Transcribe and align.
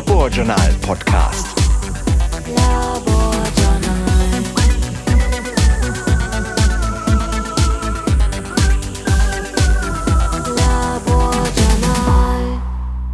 Laborjournal 0.00 0.72
Podcast. 0.80 1.46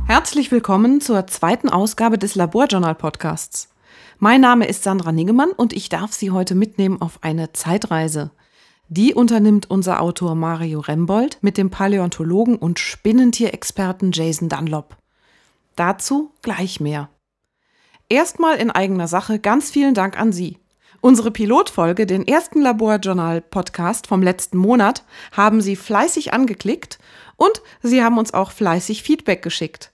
Herzlich 0.06 0.52
willkommen 0.52 1.00
zur 1.00 1.26
zweiten 1.26 1.68
Ausgabe 1.68 2.18
des 2.18 2.36
Laborjournal 2.36 2.94
Podcasts. 2.94 3.68
Mein 4.20 4.40
Name 4.40 4.68
ist 4.68 4.84
Sandra 4.84 5.10
Niggemann 5.10 5.50
und 5.50 5.72
ich 5.72 5.88
darf 5.88 6.12
Sie 6.12 6.30
heute 6.30 6.54
mitnehmen 6.54 7.02
auf 7.02 7.18
eine 7.22 7.52
Zeitreise. 7.52 8.30
Die 8.88 9.12
unternimmt 9.12 9.68
unser 9.68 10.00
Autor 10.00 10.36
Mario 10.36 10.78
Rembold 10.78 11.38
mit 11.40 11.58
dem 11.58 11.70
Paläontologen 11.70 12.54
und 12.54 12.78
Spinnentierexperten 12.78 14.12
Jason 14.12 14.48
Dunlop. 14.48 14.95
Dazu 15.76 16.32
gleich 16.42 16.80
mehr. 16.80 17.10
Erstmal 18.08 18.56
in 18.56 18.70
eigener 18.70 19.08
Sache 19.08 19.38
ganz 19.38 19.70
vielen 19.70 19.94
Dank 19.94 20.18
an 20.18 20.32
Sie. 20.32 20.58
Unsere 21.02 21.30
Pilotfolge, 21.30 22.06
den 22.06 22.26
ersten 22.26 22.62
Laborjournal-Podcast 22.62 24.06
vom 24.06 24.22
letzten 24.22 24.56
Monat, 24.56 25.04
haben 25.32 25.60
Sie 25.60 25.76
fleißig 25.76 26.32
angeklickt 26.32 26.98
und 27.36 27.62
Sie 27.82 28.02
haben 28.02 28.18
uns 28.18 28.32
auch 28.32 28.50
fleißig 28.50 29.02
Feedback 29.02 29.42
geschickt. 29.42 29.92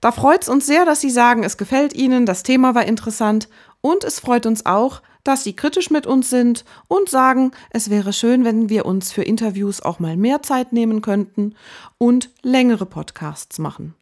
Da 0.00 0.12
freut 0.12 0.42
es 0.42 0.48
uns 0.48 0.66
sehr, 0.66 0.84
dass 0.84 1.00
Sie 1.00 1.10
sagen, 1.10 1.42
es 1.42 1.56
gefällt 1.56 1.94
Ihnen, 1.94 2.26
das 2.26 2.42
Thema 2.42 2.74
war 2.74 2.84
interessant 2.84 3.48
und 3.80 4.04
es 4.04 4.20
freut 4.20 4.46
uns 4.46 4.64
auch, 4.64 5.02
dass 5.24 5.42
Sie 5.42 5.56
kritisch 5.56 5.90
mit 5.90 6.06
uns 6.06 6.30
sind 6.30 6.64
und 6.86 7.08
sagen, 7.08 7.50
es 7.70 7.90
wäre 7.90 8.12
schön, 8.12 8.44
wenn 8.44 8.68
wir 8.68 8.86
uns 8.86 9.10
für 9.10 9.22
Interviews 9.22 9.80
auch 9.80 9.98
mal 9.98 10.16
mehr 10.16 10.42
Zeit 10.42 10.72
nehmen 10.72 11.02
könnten 11.02 11.56
und 11.98 12.30
längere 12.42 12.86
Podcasts 12.86 13.58
machen. 13.58 13.94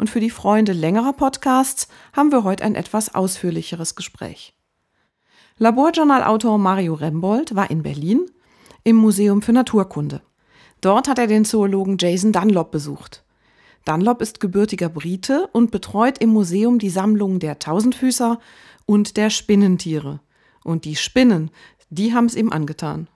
Und 0.00 0.08
für 0.08 0.20
die 0.20 0.30
Freunde 0.30 0.72
längerer 0.72 1.12
Podcasts 1.12 1.86
haben 2.14 2.32
wir 2.32 2.42
heute 2.42 2.64
ein 2.64 2.74
etwas 2.74 3.14
ausführlicheres 3.14 3.96
Gespräch. 3.96 4.54
Laborjournalautor 5.58 6.56
Mario 6.56 6.94
Rembold 6.94 7.54
war 7.54 7.70
in 7.70 7.82
Berlin 7.82 8.24
im 8.82 8.96
Museum 8.96 9.42
für 9.42 9.52
Naturkunde. 9.52 10.22
Dort 10.80 11.06
hat 11.06 11.18
er 11.18 11.26
den 11.26 11.44
Zoologen 11.44 11.98
Jason 12.00 12.32
Dunlop 12.32 12.70
besucht. 12.70 13.24
Dunlop 13.84 14.22
ist 14.22 14.40
gebürtiger 14.40 14.88
Brite 14.88 15.50
und 15.52 15.70
betreut 15.70 16.16
im 16.16 16.30
Museum 16.30 16.78
die 16.78 16.88
Sammlung 16.88 17.38
der 17.38 17.58
Tausendfüßer 17.58 18.40
und 18.86 19.18
der 19.18 19.28
Spinnentiere. 19.28 20.20
Und 20.64 20.86
die 20.86 20.96
Spinnen, 20.96 21.50
die 21.90 22.14
haben 22.14 22.24
es 22.24 22.36
ihm 22.36 22.50
angetan. 22.52 23.06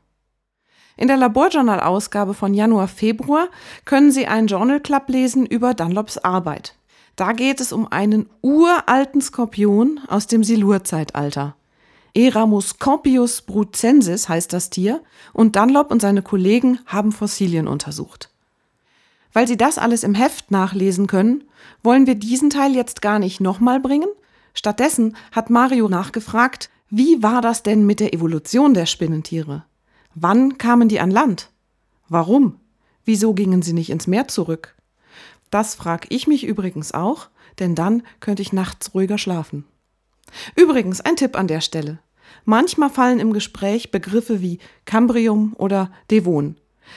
In 0.96 1.08
der 1.08 1.16
Laborjournal-Ausgabe 1.16 2.34
von 2.34 2.54
Januar-Februar 2.54 3.48
können 3.84 4.12
Sie 4.12 4.26
einen 4.26 4.46
Journal 4.46 4.80
Club 4.80 5.08
lesen 5.08 5.44
über 5.44 5.74
Dunlops 5.74 6.18
Arbeit. 6.18 6.76
Da 7.16 7.32
geht 7.32 7.60
es 7.60 7.72
um 7.72 7.90
einen 7.90 8.28
uralten 8.42 9.20
Skorpion 9.20 10.00
aus 10.08 10.26
dem 10.26 10.44
Silurzeitalter. 10.44 11.56
Eramuscorpius 12.14 13.42
brucensis 13.42 14.28
heißt 14.28 14.52
das 14.52 14.70
Tier 14.70 15.02
und 15.32 15.56
Dunlop 15.56 15.90
und 15.90 16.00
seine 16.00 16.22
Kollegen 16.22 16.78
haben 16.86 17.10
Fossilien 17.10 17.66
untersucht. 17.66 18.30
Weil 19.32 19.48
Sie 19.48 19.56
das 19.56 19.78
alles 19.78 20.04
im 20.04 20.14
Heft 20.14 20.52
nachlesen 20.52 21.08
können, 21.08 21.42
wollen 21.82 22.06
wir 22.06 22.14
diesen 22.14 22.50
Teil 22.50 22.76
jetzt 22.76 23.02
gar 23.02 23.18
nicht 23.18 23.40
nochmal 23.40 23.80
bringen. 23.80 24.08
Stattdessen 24.54 25.16
hat 25.32 25.50
Mario 25.50 25.88
nachgefragt, 25.88 26.70
wie 26.88 27.20
war 27.20 27.40
das 27.40 27.64
denn 27.64 27.84
mit 27.84 27.98
der 27.98 28.14
Evolution 28.14 28.74
der 28.74 28.86
Spinnentiere? 28.86 29.64
Wann 30.14 30.58
kamen 30.58 30.88
die 30.88 31.00
an 31.00 31.10
Land? 31.10 31.50
Warum? 32.08 32.60
Wieso 33.04 33.34
gingen 33.34 33.62
sie 33.62 33.72
nicht 33.72 33.90
ins 33.90 34.06
Meer 34.06 34.28
zurück? 34.28 34.76
Das 35.50 35.74
frag 35.74 36.06
ich 36.10 36.26
mich 36.26 36.44
übrigens 36.44 36.92
auch, 36.92 37.28
denn 37.58 37.74
dann 37.74 38.02
könnte 38.20 38.42
ich 38.42 38.52
nachts 38.52 38.94
ruhiger 38.94 39.18
schlafen. 39.18 39.64
Übrigens 40.56 41.00
ein 41.00 41.16
Tipp 41.16 41.36
an 41.36 41.48
der 41.48 41.60
Stelle. 41.60 41.98
Manchmal 42.44 42.90
fallen 42.90 43.20
im 43.20 43.32
Gespräch 43.32 43.90
Begriffe 43.90 44.40
wie 44.40 44.58
Cambrium 44.84 45.54
oder 45.58 45.90
Devon. 46.10 46.56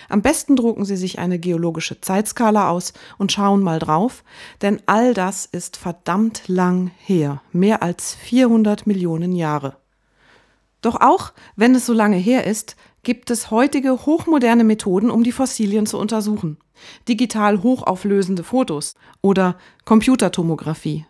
Am 0.10 0.22
besten 0.22 0.56
drucken 0.56 0.86
Sie 0.86 0.98
sich 0.98 1.18
eine 1.18 1.40
geologische 1.40 2.02
Zeitskala 2.02 2.70
aus 2.70 2.94
und 3.18 3.32
schauen 3.32 3.62
mal 3.62 3.80
drauf, 3.80 4.24
denn 4.62 4.82
all 4.86 5.14
das 5.14 5.46
ist 5.46 5.78
verdammt 5.78 6.48
lang 6.48 6.92
her, 6.98 7.42
mehr 7.52 7.82
als 7.82 8.14
400 8.16 8.86
Millionen 8.86 9.34
Jahre. 9.34 9.78
Doch 10.82 11.00
auch 11.02 11.34
wenn 11.56 11.74
es 11.74 11.86
so 11.86 11.94
lange 11.94 12.18
her 12.18 12.46
ist, 12.46 12.76
gibt 13.08 13.32
es 13.32 13.52
heutige 13.52 14.06
hochmoderne 14.06 14.66
Methoden, 14.66 15.10
um 15.10 15.24
die 15.24 15.32
Fossilien 15.32 15.86
zu 15.86 15.98
untersuchen. 15.98 16.58
Digital 17.08 17.64
hochauflösende 17.64 18.44
Fotos 18.44 18.96
oder 19.22 19.56
Computertomographie. 19.86 21.06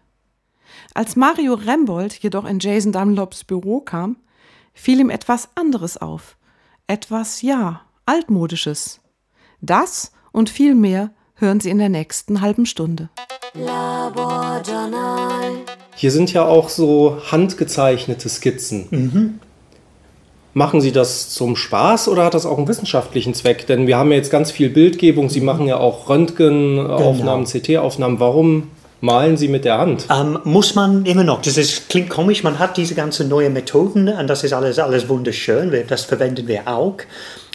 Als 0.93 1.15
Mario 1.15 1.55
Rembold 1.55 2.13
jedoch 2.13 2.45
in 2.45 2.59
Jason 2.59 2.91
Dunlops 2.91 3.43
Büro 3.43 3.79
kam, 3.79 4.17
fiel 4.75 4.99
ihm 4.99 5.09
etwas 5.09 5.49
anderes 5.55 5.97
auf. 5.97 6.37
Etwas, 6.85 7.41
ja, 7.41 7.81
altmodisches. 8.05 9.01
Das 9.61 10.11
und 10.31 10.51
viel 10.51 10.75
mehr 10.75 11.09
hören 11.33 11.59
Sie 11.59 11.71
in 11.71 11.79
der 11.79 11.89
nächsten 11.89 12.41
halben 12.41 12.67
Stunde. 12.67 13.09
Hier 15.95 16.11
sind 16.11 16.31
ja 16.31 16.45
auch 16.45 16.69
so 16.69 17.19
handgezeichnete 17.31 18.29
Skizzen. 18.29 18.87
Mhm. 18.91 19.39
Machen 20.57 20.81
Sie 20.81 20.91
das 20.91 21.29
zum 21.29 21.55
Spaß 21.55 22.07
oder 22.07 22.25
hat 22.25 22.33
das 22.33 22.47
auch 22.47 22.57
einen 22.57 22.67
wissenschaftlichen 22.67 23.35
Zweck? 23.35 23.67
Denn 23.67 23.85
wir 23.85 23.95
haben 23.95 24.09
ja 24.09 24.17
jetzt 24.17 24.31
ganz 24.31 24.49
viel 24.49 24.71
Bildgebung. 24.71 25.29
Sie 25.29 25.39
machen 25.39 25.67
ja 25.67 25.77
auch 25.77 26.09
Röntgenaufnahmen, 26.09 27.45
genau. 27.45 27.59
CT-Aufnahmen. 27.59 28.19
Warum 28.19 28.71
malen 28.99 29.37
Sie 29.37 29.49
mit 29.49 29.65
der 29.65 29.77
Hand? 29.77 30.07
Ähm, 30.09 30.39
muss 30.45 30.73
man 30.73 31.05
immer 31.05 31.23
noch. 31.23 31.43
Das 31.43 31.57
ist, 31.57 31.89
klingt 31.89 32.09
komisch. 32.09 32.41
Man 32.41 32.57
hat 32.57 32.75
diese 32.75 32.95
ganzen 32.95 33.29
neuen 33.29 33.53
Methoden 33.53 34.09
und 34.09 34.25
das 34.25 34.43
ist 34.43 34.51
alles, 34.51 34.79
alles 34.79 35.07
wunderschön. 35.07 35.71
Das 35.87 36.05
verwenden 36.05 36.47
wir 36.47 36.67
auch. 36.67 36.97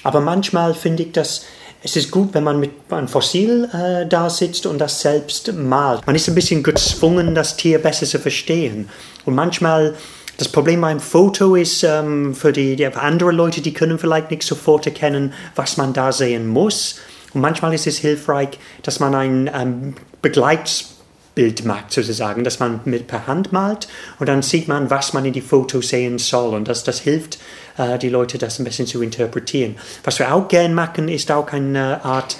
Aber 0.04 0.20
manchmal 0.20 0.72
finde 0.72 1.02
ich, 1.02 1.10
dass 1.10 1.44
es 1.82 1.96
ist 1.96 2.12
gut, 2.12 2.28
wenn 2.34 2.44
man 2.44 2.60
mit 2.60 2.70
einem 2.90 3.08
Fossil 3.08 3.68
äh, 3.72 4.06
da 4.06 4.30
sitzt 4.30 4.64
und 4.64 4.78
das 4.78 5.00
selbst 5.00 5.52
malt. 5.52 6.06
Man 6.06 6.14
ist 6.14 6.28
ein 6.28 6.36
bisschen 6.36 6.62
gezwungen, 6.62 7.34
das 7.34 7.56
Tier 7.56 7.80
besser 7.80 8.06
zu 8.06 8.20
verstehen. 8.20 8.88
Und 9.24 9.34
manchmal 9.34 9.96
das 10.38 10.48
Problem 10.48 10.80
beim 10.80 11.00
Foto 11.00 11.54
ist 11.54 11.84
ähm, 11.84 12.34
für 12.34 12.52
die, 12.52 12.76
die 12.76 12.86
andere 12.86 13.32
Leute, 13.32 13.60
die 13.60 13.72
können 13.72 13.98
vielleicht 13.98 14.30
nicht 14.30 14.42
sofort 14.42 14.86
erkennen, 14.86 15.32
was 15.54 15.76
man 15.76 15.92
da 15.92 16.12
sehen 16.12 16.46
muss. 16.46 16.96
Und 17.34 17.40
manchmal 17.40 17.74
ist 17.74 17.86
es 17.86 17.98
hilfreich, 17.98 18.58
dass 18.82 19.00
man 19.00 19.14
ein 19.14 19.50
ähm, 19.54 19.94
Begleitbild 20.20 21.64
macht, 21.64 21.92
sozusagen, 21.92 22.44
dass 22.44 22.60
man 22.60 22.80
mit 22.84 23.06
per 23.06 23.26
Hand 23.26 23.52
malt 23.52 23.88
und 24.18 24.28
dann 24.28 24.42
sieht 24.42 24.68
man, 24.68 24.90
was 24.90 25.12
man 25.12 25.24
in 25.24 25.32
die 25.32 25.40
Foto 25.40 25.80
sehen 25.80 26.18
soll. 26.18 26.54
Und 26.54 26.68
das, 26.68 26.84
das 26.84 27.00
hilft, 27.00 27.38
äh, 27.76 27.98
die 27.98 28.08
Leute 28.08 28.38
das 28.38 28.58
ein 28.58 28.64
bisschen 28.64 28.86
zu 28.86 29.02
interpretieren. 29.02 29.76
Was 30.04 30.18
wir 30.18 30.34
auch 30.34 30.48
gern 30.48 30.74
machen, 30.74 31.08
ist 31.08 31.30
auch 31.30 31.52
eine 31.52 32.04
Art 32.04 32.36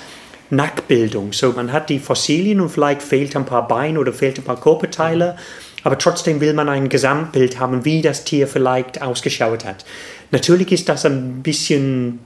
Nackbildung. 0.51 1.33
So, 1.33 1.53
man 1.53 1.73
hat 1.73 1.89
die 1.89 1.99
Fossilien 1.99 2.61
und 2.61 2.69
vielleicht 2.69 3.03
fehlt 3.03 3.35
ein 3.37 3.47
paar 3.47 3.67
Beine 3.67 3.99
oder 3.99 4.13
fehlt 4.13 4.39
ein 4.39 4.45
paar 4.45 4.61
Körperteile. 4.61 5.37
Aber 5.85 5.99
trotzdem 5.99 6.41
will 6.41 6.55
man 6.55 6.69
ein 6.69 6.89
Gesamtbild 6.89 7.59
haben, 7.59 7.85
wie 7.85 8.03
das 8.03 8.25
Tier 8.25 8.47
vielleicht 8.47 9.03
ausgeschaut 9.03 9.65
hat. 9.65 9.85
Natürlich 10.31 10.73
ist 10.73 10.89
das 10.89 11.05
ein 11.05 11.43
bisschen, 11.43 12.21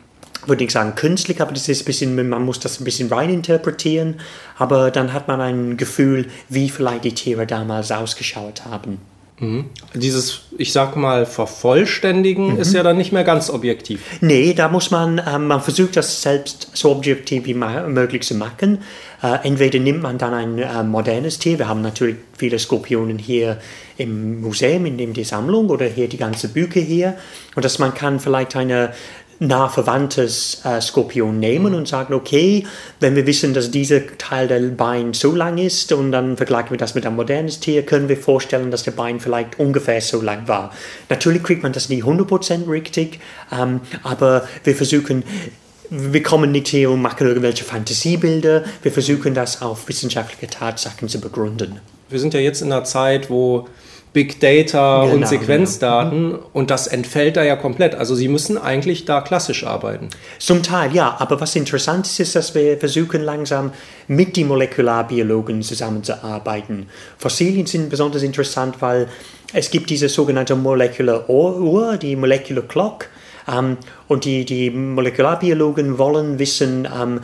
würde 0.47 0.65
ich 0.65 0.71
sagen, 0.71 0.95
künstlich, 0.95 1.41
aber 1.41 1.53
das 1.53 1.69
ist 1.69 1.85
bisschen, 1.85 2.29
man 2.29 2.45
muss 2.45 2.61
das 2.61 2.81
ein 2.81 2.85
bisschen 2.85 3.09
rein 3.13 3.31
interpretieren. 3.31 4.21
Aber 4.59 4.91
dann 4.91 5.13
hat 5.13 5.29
man 5.29 5.41
ein 5.41 5.77
Gefühl, 5.77 6.27
wie 6.49 6.69
vielleicht 6.69 7.05
die 7.05 7.15
Tiere 7.15 7.47
damals 7.47 7.91
ausgeschaut 7.91 8.65
haben. 8.65 8.99
Mhm. 9.39 9.67
Dieses, 9.95 10.43
ich 10.57 10.73
sag 10.73 10.97
mal, 10.97 11.27
Vervollständigen 11.27 12.55
mhm. 12.55 12.61
ist 12.61 12.73
ja 12.73 12.83
dann 12.83 12.97
nicht 12.97 13.13
mehr 13.13 13.25
ganz 13.25 13.51
objektiv. 13.51 14.01
Nee, 14.21 14.55
da 14.55 14.69
muss 14.69 14.91
man, 14.91 15.19
äh, 15.19 15.39
man 15.39 15.61
versucht 15.61 15.97
das 15.97 16.23
selbst 16.23 16.71
so 16.73 16.91
objektiv 16.91 17.45
wie 17.45 17.55
möglich 17.55 18.23
zu 18.23 18.35
machen. 18.35 18.79
Äh, 19.23 19.47
entweder 19.47 19.79
nimmt 19.79 20.03
man 20.03 20.17
dann 20.17 20.33
ein 20.33 20.59
äh, 20.59 20.83
modernes 20.83 21.39
Tier, 21.39 21.59
wir 21.59 21.69
haben 21.69 21.83
natürlich 21.83 22.17
viele 22.37 22.59
Skorpionen 22.59 23.19
hier 23.19 23.59
im 23.99 24.41
Museum, 24.41 24.87
in 24.87 25.13
der 25.13 25.25
Sammlung 25.25 25.69
oder 25.69 25.87
hier 25.87 26.09
die 26.09 26.19
ganze 26.19 26.49
Bücher 26.49 26.81
hier. 26.81 27.17
Und 27.55 27.65
dass 27.65 27.79
man 27.79 27.95
kann 27.95 28.21
vielleicht 28.21 28.57
eine 28.57 28.93
nah 29.39 29.69
verwandtes 29.69 30.61
äh, 30.65 30.81
Skorpion 30.81 31.39
nehmen 31.39 31.75
und 31.75 31.87
sagen, 31.87 32.15
okay, 32.15 32.67
wenn 33.01 33.17
wir 33.17 33.27
wissen, 33.27 33.55
dass 33.55 33.71
dieser 33.71 34.07
Teil 34.19 34.49
der 34.49 34.61
Bein 34.61 35.13
so 35.13 35.35
lang 35.35 35.59
ist 35.59 35.93
und 35.93 36.13
dann 36.13 36.37
vergleichen 36.37 36.71
wir 36.71 36.79
das 36.79 36.95
mit 36.95 37.07
einem 37.07 37.17
modernen 37.17 37.49
Tier, 37.49 37.85
können 37.85 38.09
wir 38.09 38.17
vorstellen, 38.17 38.71
dass 38.71 38.85
der 38.85 38.93
Bein 38.93 39.21
vielleicht 39.21 39.59
ungefähr 39.59 40.01
so 40.01 40.21
lang 40.21 40.49
war. 40.49 40.73
Natürlich 41.09 41.43
kriegt 41.43 41.63
man 41.63 41.73
das 41.73 41.89
nie 41.89 42.03
100% 42.03 42.69
richtig, 42.69 43.21
ähm, 43.53 43.81
aber 44.03 44.49
wir 44.65 44.75
versuchen, 44.75 45.25
wir 45.91 46.23
kommen 46.23 46.53
nicht 46.53 46.69
hier 46.69 46.91
und 46.91 47.03
machen 47.03 47.27
irgendwelche 47.27 47.65
Fantasiebilder, 47.65 48.65
wir 48.83 48.93
versuchen 48.93 49.35
das 49.35 49.63
auf 49.63 49.89
wissenschaftliche 49.89 50.49
Tatsachen 50.49 51.09
zu 51.09 51.21
begründen. 51.21 51.81
Wir 52.09 52.19
sind 52.19 52.35
ja 52.35 52.41
jetzt 52.41 52.63
in 52.63 52.73
einer 52.73 52.85
Zeit, 52.85 53.31
wo 53.31 53.69
Big 54.17 54.41
Data 54.41 55.03
Genau, 55.03 55.15
und 55.15 55.29
Sequenzdaten 55.29 56.39
und 56.55 56.71
das 56.71 56.87
entfällt 56.87 57.37
da 57.37 57.45
ja 57.45 57.55
komplett. 57.55 57.95
Also 57.95 58.15
Sie 58.15 58.29
müssen 58.29 58.57
eigentlich 58.57 59.05
da 59.05 59.21
klassisch 59.21 59.65
arbeiten. 59.65 60.09
Zum 60.39 60.63
Teil, 60.63 60.95
ja. 60.95 61.17
Aber 61.19 61.39
was 61.39 61.55
interessant 61.55 62.07
ist, 62.07 62.19
ist, 62.19 62.35
dass 62.35 62.55
wir 62.55 62.79
versuchen 62.79 63.21
langsam 63.21 63.73
mit 64.09 64.39
den 64.39 64.49
Molekularbiologen 64.49 65.61
zusammenzuarbeiten. 65.61 66.89
Fossilien 67.19 67.67
sind 67.67 67.91
besonders 67.91 68.23
interessant, 68.23 68.77
weil 68.81 69.07
es 69.53 69.71
gibt 69.71 69.91
diese 69.91 70.09
sogenannte 70.09 70.57
Molecular 70.57 71.29
Uhr, 71.29 71.99
die 71.99 72.17
Molecular 72.17 72.65
Clock. 72.65 73.09
Ähm, 73.55 73.77
und 74.09 74.25
die, 74.25 74.47
die 74.47 74.71
Molekularbiologen 74.71 75.99
wollen 75.99 76.39
wissen, 76.39 76.89
ähm, 76.91 77.21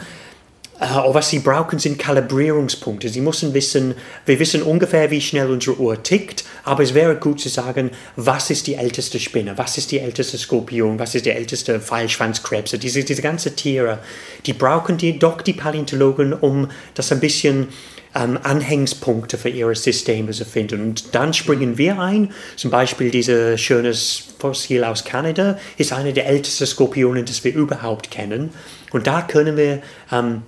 Uh, 0.83 1.15
was 1.15 1.31
sie 1.31 1.39
brauchen, 1.39 1.79
sind 1.79 1.97
Kalibrierungspunkte. 1.97 3.09
Sie 3.09 3.21
müssen 3.21 3.55
wissen, 3.55 3.95
wir 4.27 4.41
wissen 4.41 4.65
ungefähr, 4.65 5.13
wie 5.13 5.21
schnell 5.21 5.49
unsere 5.49 5.79
Uhr 5.79 6.03
tickt, 6.03 6.45
aber 6.65 6.83
es 6.83 6.93
wäre 6.93 7.15
gut 7.15 7.41
zu 7.41 7.49
sagen, 7.49 7.93
was 8.17 8.51
ist 8.51 8.67
die 8.67 8.75
älteste 8.75 9.21
Spinne, 9.21 9.57
was 9.57 9.79
ist 9.79 9.93
die 9.93 10.01
älteste 10.01 10.39
Skorpion, 10.39 10.99
was 10.99 11.15
ist 11.15 11.25
die 11.25 11.31
älteste 11.31 11.79
Pfeilschwanzkrebse. 11.79 12.81
Diese, 12.81 13.05
diese 13.05 13.23
ganzen 13.23 13.55
Tiere, 13.55 14.01
die 14.45 14.55
brauchen 14.55 14.97
die, 14.97 15.21
doch 15.21 15.41
die 15.43 15.53
Paläontologen, 15.53 16.33
um 16.33 16.69
das 16.95 17.13
ein 17.13 17.21
bisschen 17.21 17.69
ähm, 18.17 18.41
Anhängspunkte 18.43 19.39
für 19.39 19.51
ihre 19.51 19.77
Systeme 19.77 20.33
zu 20.33 20.45
finden. 20.45 20.83
Und 20.83 21.15
dann 21.15 21.33
springen 21.33 21.79
wir 21.79 22.01
ein. 22.01 22.33
Zum 22.57 22.73
Beispiel 22.73 23.13
dieses 23.13 23.61
schönes 23.61 24.25
Fossil 24.37 24.83
aus 24.83 25.05
Kanada 25.05 25.59
ist 25.77 25.93
eine 25.93 26.13
der 26.13 26.27
ältesten 26.27 26.67
Skorpionen, 26.67 27.25
das 27.25 27.45
wir 27.45 27.55
überhaupt 27.55 28.11
kennen. 28.11 28.51
Und 28.91 29.07
da 29.07 29.23
können 29.23 29.57
wir 29.57 29.81
ähm, 30.11 30.43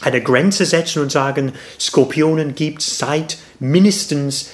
eine 0.00 0.22
Grenze 0.22 0.64
setzen 0.64 1.02
und 1.02 1.10
sagen, 1.10 1.52
Skorpionen 1.78 2.54
gibt 2.54 2.82
es 2.82 2.98
seit 2.98 3.38
mindestens 3.58 4.50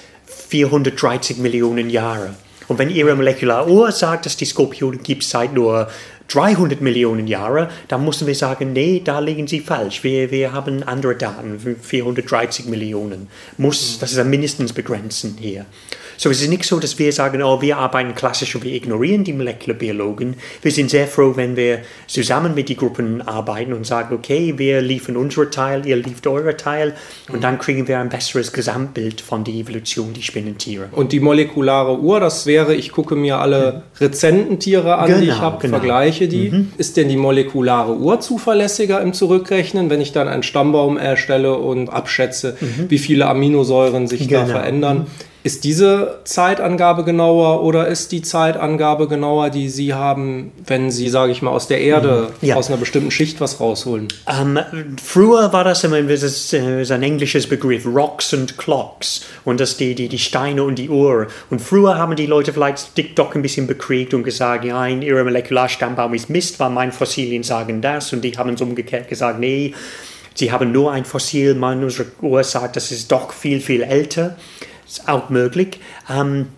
430 0.48 1.38
Millionen 1.38 1.90
Jahren. 1.90 2.36
Und 2.68 2.78
wenn 2.78 2.88
Ihre 2.88 3.14
Molekularuhr 3.14 3.92
sagt, 3.92 4.26
dass 4.26 4.36
die 4.36 4.46
Skorpionen 4.46 5.02
gibt 5.02 5.22
seit 5.22 5.52
nur 5.52 5.88
300 6.28 6.80
Millionen 6.80 7.26
Jahren, 7.26 7.68
dann 7.88 8.04
müssen 8.04 8.26
wir 8.26 8.34
sagen, 8.34 8.72
nee, 8.72 9.02
da 9.04 9.18
liegen 9.18 9.46
Sie 9.46 9.60
falsch. 9.60 10.02
Wir, 10.02 10.30
wir 10.30 10.52
haben 10.52 10.82
andere 10.82 11.16
Daten, 11.16 11.76
430 11.80 12.66
Millionen. 12.66 13.28
Muss, 13.58 13.98
das 13.98 14.12
ist 14.12 14.24
mindestens 14.24 14.72
begrenzen 14.72 15.36
hier. 15.38 15.66
So 16.16 16.30
es 16.30 16.40
ist 16.42 16.48
nicht 16.48 16.64
so, 16.64 16.78
dass 16.78 16.98
wir 16.98 17.12
sagen, 17.12 17.42
oh, 17.42 17.60
wir 17.60 17.76
arbeiten 17.78 18.14
klassisch 18.14 18.54
und 18.54 18.64
wir 18.64 18.72
ignorieren 18.72 19.24
die 19.24 19.32
Molekularbiologen. 19.32 20.34
Wir 20.62 20.70
sind 20.72 20.90
sehr 20.90 21.06
froh, 21.06 21.32
wenn 21.36 21.56
wir 21.56 21.80
zusammen 22.06 22.54
mit 22.54 22.68
den 22.68 22.76
Gruppen 22.76 23.22
arbeiten 23.22 23.72
und 23.72 23.86
sagen, 23.86 24.14
okay, 24.14 24.54
wir 24.56 24.80
liefern 24.80 25.16
unseren 25.16 25.50
Teil, 25.50 25.86
ihr 25.86 25.96
liefert 25.96 26.26
euren 26.26 26.56
Teil 26.56 26.94
und 27.32 27.42
dann 27.44 27.58
kriegen 27.58 27.88
wir 27.88 27.98
ein 27.98 28.08
besseres 28.08 28.52
Gesamtbild 28.52 29.20
von 29.20 29.44
der 29.44 29.54
Evolution 29.54 30.12
der 30.14 30.22
Spinnentiere. 30.22 30.88
Und 30.92 31.12
die 31.12 31.20
molekulare 31.20 31.98
Uhr, 31.98 32.20
das 32.20 32.46
wäre, 32.46 32.74
ich 32.74 32.92
gucke 32.92 33.16
mir 33.16 33.38
alle 33.38 33.82
rezenten 34.00 34.58
Tiere 34.58 34.96
an, 34.98 35.06
die 35.08 35.12
ich 35.24 35.30
Genau, 35.30 35.38
habe, 35.40 35.58
genau. 35.60 35.78
vergleiche 35.78 36.28
die. 36.28 36.66
Ist 36.78 36.96
denn 36.96 37.08
die 37.08 37.16
molekulare 37.16 37.96
Uhr 37.96 38.20
zuverlässiger 38.20 39.00
im 39.00 39.12
Zurückrechnen, 39.12 39.90
wenn 39.90 40.00
ich 40.00 40.12
dann 40.12 40.28
einen 40.28 40.42
Stammbaum 40.42 40.96
erstelle 40.96 41.54
und 41.56 41.88
abschätze, 41.88 42.56
wie 42.88 42.98
viele 42.98 43.26
Aminosäuren 43.26 44.06
sich 44.06 44.28
da 44.28 44.42
Genau. 44.42 44.52
verändern? 44.58 45.06
Ist 45.44 45.64
diese 45.64 46.20
Zeitangabe 46.24 47.04
genauer 47.04 47.62
oder 47.62 47.86
ist 47.86 48.12
die 48.12 48.22
Zeitangabe 48.22 49.08
genauer, 49.08 49.50
die 49.50 49.68
Sie 49.68 49.92
haben, 49.92 50.52
wenn 50.66 50.90
Sie, 50.90 51.10
sage 51.10 51.32
ich 51.32 51.42
mal, 51.42 51.50
aus 51.50 51.68
der 51.68 51.82
Erde, 51.82 52.30
Ja. 52.40 52.56
aus 52.56 52.68
einer 52.68 52.78
bestimmten 52.78 53.10
Schicht 53.10 53.42
was 53.42 53.60
rausholen? 53.60 54.08
Ähm, 54.26 54.58
früher 55.04 55.52
war 55.52 55.62
das 55.62 55.84
immer 55.84 56.00
das 56.02 56.22
ist, 56.22 56.54
äh, 56.54 56.80
ist 56.80 56.90
ein 56.90 57.02
englisches 57.02 57.46
Begriff, 57.46 57.84
Rocks 57.84 58.32
und 58.32 58.56
Clocks. 58.56 59.26
Und 59.44 59.60
das 59.60 59.76
die, 59.76 59.94
die, 59.94 60.08
die 60.08 60.18
Steine 60.18 60.64
und 60.64 60.76
die 60.78 60.88
Uhr. 60.88 61.26
Und 61.50 61.60
früher 61.60 61.98
haben 61.98 62.16
die 62.16 62.24
Leute 62.24 62.54
vielleicht 62.54 62.96
dick 62.96 63.14
doch 63.14 63.34
ein 63.34 63.42
bisschen 63.42 63.66
bekriegt 63.66 64.14
und 64.14 64.22
gesagt, 64.22 64.64
ja, 64.64 64.86
in 64.86 65.02
ihrem 65.02 65.26
Molekularstammbaum 65.26 66.14
ist 66.14 66.30
Mist, 66.30 66.58
weil 66.58 66.70
meine 66.70 66.92
Fossilien 66.92 67.42
sagen 67.42 67.82
das. 67.82 68.14
Und 68.14 68.22
die 68.22 68.32
haben 68.38 68.54
es 68.54 68.62
umgekehrt 68.62 69.08
gesagt, 69.08 69.38
nee, 69.40 69.74
sie 70.34 70.50
haben 70.50 70.72
nur 70.72 70.90
ein 70.92 71.04
Fossil, 71.04 71.54
meine 71.54 71.86
Uhr 72.22 72.44
sagt, 72.44 72.76
das 72.76 72.90
ist 72.92 73.12
doch 73.12 73.30
viel, 73.30 73.60
viel 73.60 73.82
älter. 73.82 74.36
Ist 74.94 75.08
auch 75.08 75.28
möglich. 75.28 75.80
Ähm, 76.08 76.50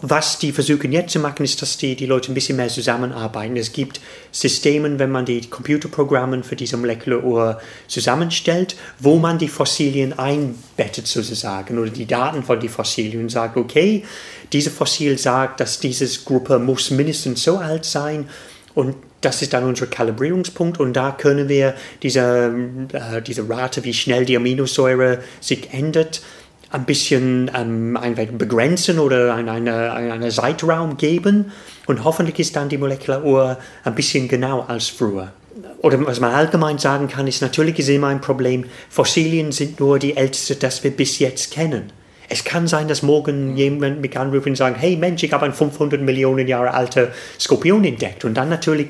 was 0.00 0.38
die 0.38 0.52
versuchen 0.52 0.90
jetzt 0.90 1.12
zu 1.12 1.18
machen, 1.18 1.44
ist, 1.44 1.60
dass 1.60 1.76
die, 1.76 1.96
die 1.96 2.06
Leute 2.06 2.32
ein 2.32 2.34
bisschen 2.34 2.56
mehr 2.56 2.68
zusammenarbeiten. 2.68 3.56
Es 3.58 3.72
gibt 3.72 4.00
Systeme, 4.32 4.98
wenn 4.98 5.10
man 5.10 5.26
die 5.26 5.42
Computerprogramme 5.48 6.42
für 6.44 6.56
diese 6.56 6.78
Molekularuhr 6.78 7.60
zusammenstellt, 7.86 8.76
wo 8.98 9.18
man 9.18 9.36
die 9.36 9.48
Fossilien 9.48 10.18
einbettet 10.18 11.06
sozusagen 11.06 11.78
oder 11.78 11.90
die 11.90 12.06
Daten 12.06 12.42
von 12.42 12.58
den 12.58 12.70
Fossilien 12.70 13.22
und 13.22 13.28
sagt, 13.28 13.58
okay, 13.58 14.02
dieses 14.50 14.72
Fossil 14.72 15.18
sagt, 15.18 15.60
dass 15.60 15.78
diese 15.78 16.06
Gruppe 16.24 16.58
muss 16.58 16.90
mindestens 16.90 17.42
so 17.42 17.58
alt 17.58 17.84
sein 17.84 18.30
und 18.74 18.94
das 19.20 19.42
ist 19.42 19.52
dann 19.52 19.64
unser 19.64 19.88
Kalibrierungspunkt 19.88 20.80
und 20.80 20.94
da 20.94 21.10
können 21.10 21.48
wir 21.48 21.74
diese, 22.02 22.54
äh, 22.92 23.20
diese 23.20 23.48
Rate, 23.48 23.84
wie 23.84 23.92
schnell 23.92 24.24
die 24.24 24.36
Aminosäure 24.36 25.18
sich 25.40 25.72
ändert, 25.72 26.22
ein 26.70 26.84
bisschen 26.84 27.50
ähm, 27.54 27.96
einfach 27.96 28.26
begrenzen 28.26 28.98
oder 28.98 29.34
einen 29.34 29.48
eine, 29.48 29.92
eine 29.92 30.28
Zeitraum 30.30 30.96
geben 30.96 31.52
und 31.86 32.04
hoffentlich 32.04 32.38
ist 32.38 32.56
dann 32.56 32.68
die 32.68 32.78
Molekularuhr 32.78 33.58
ein 33.84 33.94
bisschen 33.94 34.28
genau 34.28 34.60
als 34.68 34.88
früher. 34.88 35.32
Oder 35.80 36.04
was 36.06 36.20
man 36.20 36.32
allgemein 36.32 36.78
sagen 36.78 37.08
kann, 37.08 37.26
ist 37.26 37.40
natürlich 37.40 37.78
ist 37.78 37.88
immer 37.88 38.08
ein 38.08 38.20
Problem, 38.20 38.64
Fossilien 38.90 39.52
sind 39.52 39.80
nur 39.80 39.98
die 39.98 40.16
älteste, 40.16 40.56
das 40.56 40.84
wir 40.84 40.90
bis 40.90 41.18
jetzt 41.18 41.52
kennen. 41.52 41.92
Es 42.28 42.44
kann 42.44 42.68
sein, 42.68 42.88
dass 42.88 43.02
morgen 43.02 43.56
jemand 43.56 44.02
mich 44.02 44.18
anruft 44.18 44.46
und 44.46 44.56
sagt, 44.56 44.80
hey 44.80 44.96
Mensch, 44.96 45.22
ich 45.22 45.32
habe 45.32 45.46
einen 45.46 45.54
500 45.54 46.00
Millionen 46.02 46.46
Jahre 46.46 46.74
alten 46.74 47.08
Skorpion 47.40 47.84
entdeckt. 47.84 48.24
Und 48.24 48.34
dann 48.34 48.50
natürlich 48.50 48.88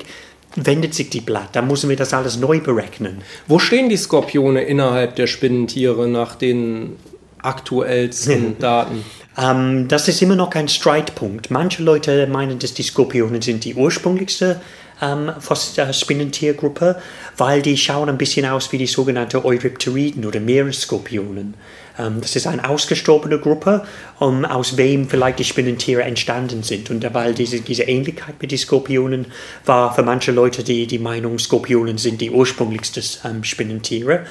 wendet 0.55 0.93
sich 0.93 1.09
die 1.09 1.21
Blatt. 1.21 1.49
Dann 1.53 1.67
müssen 1.67 1.89
wir 1.89 1.95
das 1.95 2.13
alles 2.13 2.37
neu 2.37 2.59
berechnen. 2.59 3.21
Wo 3.47 3.59
stehen 3.59 3.87
die 3.87 3.95
Skorpione 3.97 4.63
innerhalb 4.63 5.15
der 5.15 5.27
Spinnentiere 5.27 6.09
nach 6.09 6.35
den 6.35 6.97
aktuellsten 7.41 8.57
Daten? 8.59 9.03
Ähm, 9.37 9.87
das 9.87 10.07
ist 10.07 10.21
immer 10.21 10.35
noch 10.35 10.49
kein 10.49 10.67
Streitpunkt. 10.67 11.51
Manche 11.51 11.83
Leute 11.83 12.27
meinen, 12.27 12.59
dass 12.59 12.73
die 12.73 12.83
Skorpione 12.83 13.41
sind 13.41 13.63
die 13.65 13.75
ursprünglichste 13.75 14.59
ähm, 15.01 15.29
äh, 15.29 15.93
Spinnentiergruppe, 15.93 17.01
weil 17.37 17.61
die 17.61 17.77
schauen 17.77 18.09
ein 18.09 18.17
bisschen 18.17 18.45
aus 18.45 18.71
wie 18.71 18.77
die 18.77 18.87
sogenannten 18.87 19.37
Eurypteriden 19.37 20.25
oder 20.25 20.39
Meeresskorpionen. 20.39 21.53
Ähm, 21.99 22.21
das 22.21 22.35
ist 22.35 22.47
eine 22.47 22.67
ausgestorbene 22.67 23.37
Gruppe, 23.37 23.83
um, 24.19 24.45
aus 24.45 24.77
wem 24.77 25.09
vielleicht 25.09 25.39
die 25.39 25.43
Spinnentiere 25.43 26.03
entstanden 26.03 26.63
sind. 26.63 26.89
Und 26.89 27.05
weil 27.13 27.33
diese, 27.33 27.61
diese 27.61 27.83
Ähnlichkeit 27.83 28.35
mit 28.41 28.51
den 28.51 28.57
Skorpionen 28.57 29.27
war 29.65 29.93
für 29.93 30.03
manche 30.03 30.31
Leute 30.31 30.63
die, 30.63 30.87
die 30.87 30.99
Meinung, 30.99 31.37
Skorpionen 31.37 31.97
sind 31.97 32.21
die 32.21 32.31
ursprünglichsten 32.31 33.03
ähm, 33.25 33.43
Spinnentiere. 33.43 34.25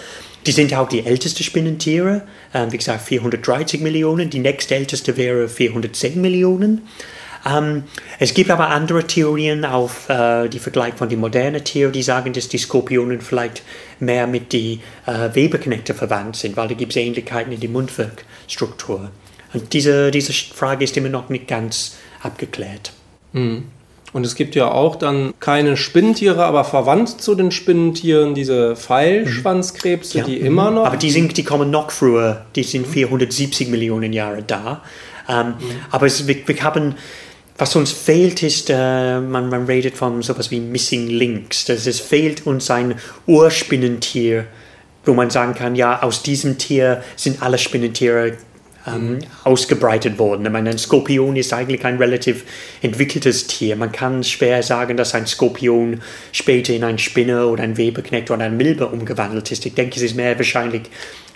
Die 0.47 0.53
sind 0.53 0.73
auch 0.75 0.89
die 0.89 1.05
ältesten 1.05 1.43
Spinnentiere, 1.43 2.23
ähm, 2.55 2.73
wie 2.73 2.79
gesagt 2.79 3.03
430 3.03 3.81
Millionen. 3.81 4.31
Die 4.31 4.39
nächstälteste 4.39 5.17
wäre 5.17 5.49
410 5.49 6.21
Millionen. 6.21 6.89
Ähm, 7.47 7.85
es 8.19 8.35
gibt 8.35 8.51
aber 8.51 8.69
andere 8.69 9.07
Theorien 9.07 9.65
auf 9.65 10.09
äh, 10.09 10.49
die 10.49 10.59
Vergleich 10.59 10.95
von 10.95 11.09
den 11.09 11.21
modernen 11.21 11.63
Tieren, 11.65 11.93
die 11.93 12.03
sagen, 12.03 12.33
dass 12.33 12.49
die 12.49 12.59
Skorpionen 12.59 13.21
vielleicht 13.21 13.63
mehr 14.01 14.27
mit 14.27 14.53
den 14.53 14.81
äh, 15.07 15.35
Weberknechten 15.35 15.95
verwandt 15.95 16.37
sind, 16.37 16.57
weil 16.57 16.69
da 16.69 16.75
gibt 16.75 16.93
es 16.93 16.97
Ähnlichkeiten 16.97 17.53
in 17.53 17.61
der 17.61 17.71
Mundwerkstruktur. 17.71 19.11
Und 19.53 19.73
diese, 19.73 20.11
diese 20.11 20.33
Frage 20.33 20.85
ist 20.85 20.97
immer 20.97 21.09
noch 21.09 21.29
nicht 21.29 21.49
ganz 21.49 21.97
abgeklärt. 22.23 22.93
Und 24.13 24.25
es 24.25 24.35
gibt 24.35 24.55
ja 24.55 24.71
auch 24.71 24.97
dann 24.97 25.35
keine 25.39 25.77
Spinnentiere, 25.77 26.45
aber 26.45 26.65
verwandt 26.65 27.21
zu 27.21 27.35
den 27.35 27.51
Spinnentieren 27.51 28.35
diese 28.35 28.75
Pfeilschwanzkrebse, 28.75 30.19
Ja, 30.19 30.25
die 30.25 30.39
mhm. 30.39 30.47
immer 30.47 30.71
noch. 30.71 30.87
Aber 30.87 30.97
die, 30.97 31.11
sind, 31.11 31.37
die 31.37 31.45
kommen 31.45 31.71
noch 31.71 31.91
früher, 31.91 32.47
die 32.57 32.63
sind 32.63 32.87
470 32.87 33.69
Millionen 33.69 34.13
Jahre 34.13 34.43
da. 34.43 34.83
Ähm, 35.29 35.55
Aber 35.91 36.07
es, 36.07 36.27
wir, 36.27 36.37
wir 36.47 36.63
haben, 36.63 36.95
was 37.59 37.75
uns 37.75 37.91
fehlt, 37.91 38.43
ist, 38.45 38.71
äh, 38.71 39.21
man, 39.21 39.49
man 39.49 39.67
redet 39.67 39.97
von 39.97 40.23
sowas 40.23 40.51
wie 40.53 40.61
Missing 40.61 41.09
Links. 41.09 41.65
Das, 41.65 41.87
es 41.87 41.99
fehlt 41.99 42.47
uns 42.47 42.71
ein 42.71 42.95
Urspinnentier, 43.27 44.47
wo 45.05 45.13
man 45.13 45.29
sagen 45.29 45.55
kann, 45.55 45.75
ja, 45.75 46.03
aus 46.03 46.23
diesem 46.23 46.57
Tier 46.57 47.03
sind 47.17 47.43
alle 47.43 47.59
Spinnentiere 47.59 48.37
ähm, 48.87 49.19
ausgebreitet 49.43 50.19
worden. 50.21 50.47
Ich 50.47 50.53
meine, 50.53 50.71
ein 50.71 50.79
Skorpion 50.79 51.35
ist 51.35 51.53
eigentlich 51.53 51.85
ein 51.85 51.97
relativ 51.97 52.45
entwickeltes 52.81 53.49
Tier. 53.49 53.75
Man 53.75 53.91
kann 53.91 54.23
schwer 54.23 54.63
sagen, 54.63 54.97
dass 54.97 55.15
ein 55.17 55.27
Skorpion 55.27 56.01
später 56.31 56.73
in 56.73 56.85
ein 56.85 56.99
Spinne 56.99 57.47
oder 57.49 57.65
ein 57.65 57.77
Weberknecht 57.77 58.31
oder 58.31 58.45
ein 58.45 58.57
Milbe 58.57 58.87
umgewandelt 58.87 59.51
ist. 59.51 59.67
Ich 59.67 59.75
denke, 59.75 59.97
es 59.97 60.03
ist 60.03 60.15
mehr 60.15 60.37
wahrscheinlich, 60.39 60.83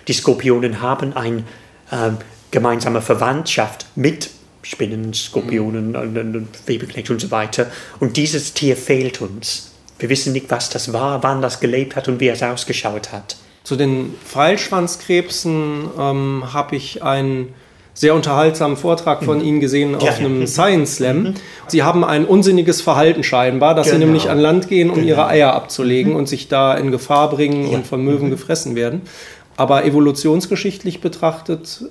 die 0.06 0.12
Skorpionen 0.12 0.80
haben 0.80 1.14
eine 1.14 1.42
ähm, 1.90 2.18
gemeinsame 2.52 3.02
Verwandtschaft 3.02 3.86
mit 3.96 4.30
Spinnen, 4.62 5.12
Skorpionen 5.14 5.96
und, 5.96 6.16
und, 6.16 6.36
und 6.36 7.20
so 7.20 7.30
weiter. 7.30 7.66
Und 8.00 8.16
dieses 8.16 8.54
Tier 8.54 8.76
fehlt 8.76 9.20
uns. 9.20 9.72
Wir 9.98 10.08
wissen 10.08 10.32
nicht, 10.32 10.50
was 10.50 10.70
das 10.70 10.92
war, 10.92 11.22
wann 11.22 11.42
das 11.42 11.60
gelebt 11.60 11.96
hat 11.96 12.08
und 12.08 12.20
wie 12.20 12.28
es 12.28 12.42
ausgeschaut 12.42 13.12
hat. 13.12 13.36
Zu 13.64 13.76
den 13.76 14.14
Pfeilschwanzkrebsen 14.24 15.88
ähm, 15.98 16.44
habe 16.52 16.76
ich 16.76 17.02
ein 17.02 17.48
sehr 17.94 18.14
unterhaltsamen 18.14 18.76
Vortrag 18.76 19.22
von 19.22 19.40
Ihnen 19.44 19.60
gesehen 19.60 19.94
auf 19.94 20.02
Ja, 20.02 20.12
ja. 20.12 20.18
einem 20.18 20.46
Science 20.46 20.96
Slam. 20.96 21.34
Sie 21.68 21.82
haben 21.82 22.04
ein 22.04 22.24
unsinniges 22.24 22.80
Verhalten 22.80 23.22
scheinbar, 23.22 23.74
dass 23.74 23.88
Sie 23.88 23.92
Genau. 23.92 24.06
nämlich 24.06 24.30
an 24.30 24.38
Land 24.38 24.68
gehen, 24.68 24.88
um 24.88 24.96
Genau. 24.96 25.08
ihre 25.08 25.26
Eier 25.26 25.52
abzulegen 25.52 26.14
und 26.16 26.26
sich 26.28 26.48
da 26.48 26.74
in 26.74 26.90
Gefahr 26.90 27.30
bringen 27.30 27.70
Ja. 27.70 27.76
und 27.76 27.86
von 27.86 28.02
Möwen 28.02 28.30
gefressen 28.30 28.74
werden. 28.74 29.02
Aber 29.56 29.84
evolutionsgeschichtlich 29.84 31.00
betrachtet 31.02 31.84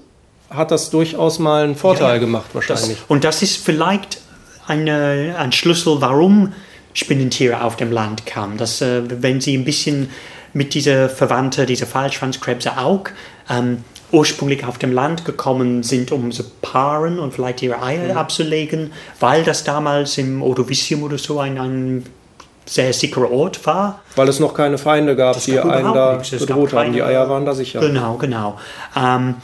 hat 0.52 0.72
das 0.72 0.90
durchaus 0.90 1.40
mal 1.40 1.64
einen 1.64 1.76
Vorteil 1.76 2.16
Ja, 2.16 2.18
gemacht 2.18 2.46
Das, 2.54 2.70
wahrscheinlich. 2.70 2.98
und 3.08 3.24
das 3.24 3.42
ist 3.42 3.58
vielleicht 3.64 4.20
eine, 4.68 5.36
ein 5.38 5.52
Schlüssel, 5.52 5.98
warum 6.02 6.54
Spinnentiere 6.94 7.64
auf 7.64 7.78
dem 7.78 7.92
Land 7.92 8.26
kamen. 8.26 8.58
Dass, 8.58 8.82
äh, 8.82 9.02
wenn 9.22 9.40
sie 9.42 9.58
ein 9.58 9.64
bisschen 9.66 10.10
mit 10.54 10.74
dieser 10.74 11.10
Verwandte, 11.10 11.66
dieser 11.66 11.86
Pfeilschwanzkrebse 11.86 12.78
auch, 12.78 13.06
ähm, 13.50 13.84
ursprünglich 14.12 14.66
auf 14.66 14.78
dem 14.78 14.92
Land 14.92 15.24
gekommen 15.24 15.84
sind, 15.84 16.12
um 16.12 16.32
zu 16.34 16.44
paaren 16.62 17.18
und 17.18 17.34
vielleicht 17.34 17.62
ihre 17.62 17.82
Eier 17.82 18.18
abzulegen, 18.18 18.92
weil 19.22 19.44
das 19.44 19.64
damals 19.64 20.18
im 20.18 20.42
Ordovicium 20.42 21.04
oder 21.04 21.18
so 21.18 21.40
ein, 21.40 21.58
ein 21.58 22.06
sehr 22.66 22.92
sicherer 22.92 23.32
Ort 23.32 23.66
war. 23.66 24.02
Weil 24.18 24.28
es 24.28 24.40
noch 24.42 24.54
keine 24.54 24.78
Feinde 24.78 25.16
gab, 25.16 25.36
Das 25.36 25.46
die 25.46 25.58
einen 25.60 25.94
da 25.94 26.18
nichts. 26.18 26.32
Bedroht 26.46 26.74
haben. 26.74 26.92
Die 26.94 27.02
Eier 27.02 27.30
waren 27.30 27.46
da 27.46 27.54
sicher. 27.54 27.80
Genau, 27.80 28.16
genau. 28.18 28.60
Ähm, 28.96 29.36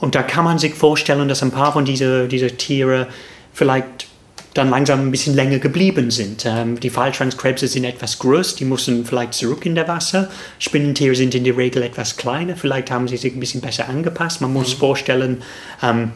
und 0.00 0.14
da 0.14 0.22
kann 0.22 0.44
man 0.44 0.58
sich 0.58 0.74
vorstellen, 0.74 1.28
dass 1.28 1.42
ein 1.42 1.50
paar 1.50 1.72
von 1.72 1.84
diesen 1.84 2.28
diese 2.28 2.50
Tiere 2.56 3.06
vielleicht 3.52 4.08
dann 4.54 4.70
langsam 4.70 5.00
ein 5.00 5.10
bisschen 5.10 5.34
länger 5.34 5.58
geblieben 5.58 6.10
sind. 6.10 6.44
Ähm, 6.44 6.80
die 6.80 6.90
Pfeilschwanzkrebse 6.90 7.68
sind 7.68 7.84
etwas 7.84 8.18
größer, 8.18 8.56
die 8.56 8.64
müssen 8.64 9.04
vielleicht 9.04 9.34
zurück 9.34 9.64
in 9.64 9.74
der 9.74 9.86
Wasser. 9.86 10.28
Spinnentiere 10.58 11.14
sind 11.14 11.34
in 11.34 11.44
der 11.44 11.56
Regel 11.56 11.82
etwas 11.82 12.16
kleiner, 12.16 12.56
vielleicht 12.56 12.90
haben 12.90 13.06
sie 13.06 13.16
sich 13.16 13.34
ein 13.34 13.40
bisschen 13.40 13.60
besser 13.60 13.88
angepasst. 13.88 14.40
Man 14.40 14.52
muss 14.52 14.72
vorstellen, 14.72 15.42
ähm, 15.82 16.12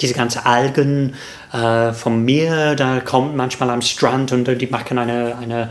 diese 0.00 0.14
ganzen 0.14 0.40
Algen 0.40 1.14
äh, 1.52 1.92
vom 1.92 2.24
Meer, 2.24 2.74
da 2.74 3.00
kommt 3.00 3.36
manchmal 3.36 3.70
am 3.70 3.82
Strand 3.82 4.32
und 4.32 4.48
äh, 4.48 4.56
die 4.56 4.66
machen 4.66 4.98
eine, 4.98 5.36
eine 5.38 5.70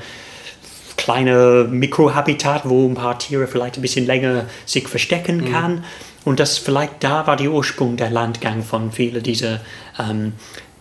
kleine 0.95 1.67
Mikrohabitat, 1.69 2.62
wo 2.63 2.88
ein 2.88 2.95
paar 2.95 3.19
Tiere 3.19 3.48
vielleicht 3.48 3.77
ein 3.77 3.81
bisschen 3.81 4.05
länger 4.05 4.45
sich 4.65 4.88
verstecken 4.88 5.51
kann. 5.51 5.84
Und 6.25 6.39
das 6.39 6.58
vielleicht 6.58 7.03
da 7.03 7.25
war 7.27 7.38
der 7.38 7.51
Ursprung 7.51 7.96
der 7.98 8.10
Landgang 8.10 8.63
von 8.63 8.91
vielen 8.91 9.24
dieser 9.24 9.62
ähm, 9.98 10.34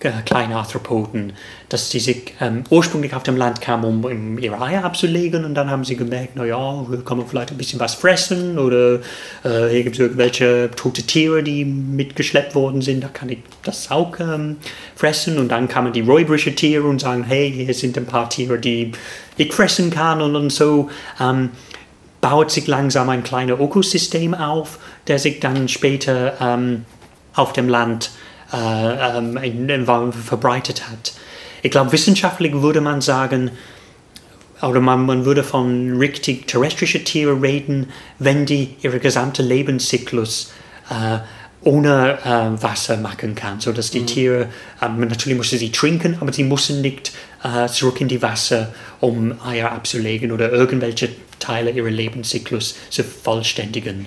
äh, 0.05 0.11
kleinen 0.27 0.53
Arthropoden, 0.53 1.33
dass 1.71 1.91
sie 1.91 1.99
sich 1.99 2.35
ähm, 2.41 2.65
ursprünglich 2.69 3.15
auf 3.15 3.23
dem 3.23 3.39
Land 3.39 3.63
kamen, 3.63 4.05
um, 4.05 4.39
ihre 4.39 4.61
Eier 4.61 4.85
abzulegen. 4.85 5.47
Und 5.47 5.55
dann 5.55 5.71
haben 5.71 5.85
sie 5.85 5.97
gemerkt, 5.97 6.37
naja, 6.37 6.85
wir 6.89 6.99
können 6.99 7.25
vielleicht 7.27 7.53
ein 7.53 7.57
bisschen 7.57 7.81
was 7.81 7.95
fressen 7.95 8.59
oder 8.59 8.97
äh, 9.45 9.71
hier 9.71 9.83
gibt 9.83 9.97
es 9.97 10.01
irgendwelche 10.01 10.71
tote 10.77 11.03
Tiere, 11.03 11.43
die 11.43 11.65
mitgeschleppt 11.65 12.55
worden 12.55 12.83
sind, 12.83 13.03
da 13.03 13.09
kann 13.09 13.31
ich 13.31 13.39
das 13.63 13.91
auch 13.91 14.19
ähm, 14.21 14.57
fressen. 14.95 15.39
Und 15.39 15.49
dann 15.49 15.69
kamen 15.69 15.93
die 15.93 16.03
räuberischen 16.03 16.55
Tiere 16.55 16.87
und 16.87 17.01
sagen, 17.01 17.25
hey, 17.25 17.51
hier 17.51 17.73
sind 17.73 17.97
ein 17.97 18.07
paar 18.07 18.29
Tiere, 18.29 18.59
die 18.59 18.93
ich 19.39 19.55
fressen 19.55 19.91
kann 19.91 20.21
und, 20.21 20.37
und 20.37 20.51
so 20.51 20.91
ähm, 21.19 21.51
baut 22.21 22.51
sich 22.51 22.67
langsam 22.67 23.11
ein 23.11 23.23
kleines 23.23 23.61
Ökosystem 23.61 24.35
auf, 24.35 24.79
der 25.07 25.19
sich 25.19 25.41
dann 25.41 25.69
später 25.69 26.35
ähm, 26.41 26.85
auf 27.35 27.53
dem 27.53 27.69
Land 27.69 28.11
äh, 28.53 28.57
ähm, 29.19 29.37
in, 29.37 29.69
in, 29.69 29.87
verbreitet 29.87 30.89
hat. 30.89 31.13
Ich 31.63 31.71
glaube, 31.71 31.93
wissenschaftlich 31.93 32.53
würde 32.55 32.81
man 32.81 33.01
sagen, 33.01 33.51
oder 34.63 34.81
man, 34.81 35.07
man 35.07 35.25
würde 35.25 35.43
von 35.43 35.97
richtig 35.99 36.47
terrestrischen 36.47 37.05
Tieren 37.05 37.41
reden, 37.41 37.89
wenn 38.19 38.47
die 38.47 38.77
ihre 38.83 39.01
gesamte 39.01 39.43
Lebenszyklus 39.43 40.53
äh, 40.91 41.19
ohne 41.63 42.19
äh, 42.25 42.63
Wasser 42.63 42.97
machen 42.99 43.35
kann, 43.35 43.61
so 43.61 43.73
dass 43.73 43.91
die 43.91 44.05
Tiere 44.05 44.49
ähm, 44.83 45.01
natürlich 45.01 45.37
müssen 45.37 45.59
sie 45.59 45.73
trinken, 45.73 46.19
aber 46.21 46.33
sie 46.33 46.45
müssen 46.45 46.83
nicht 46.83 47.13
äh, 47.43 47.67
zurück 47.69 48.01
in 48.01 48.09
die 48.09 48.21
Wasser, 48.21 48.73
um 49.01 49.35
Eier 49.45 49.73
abzulegen 49.73 50.31
oder 50.31 50.53
irgendwelche 50.53 51.09
Teile 51.39 51.71
ihrer 51.71 51.91
Lebenszyklus 51.91 52.77
zu 52.91 53.03
vollständigen. 53.03 54.07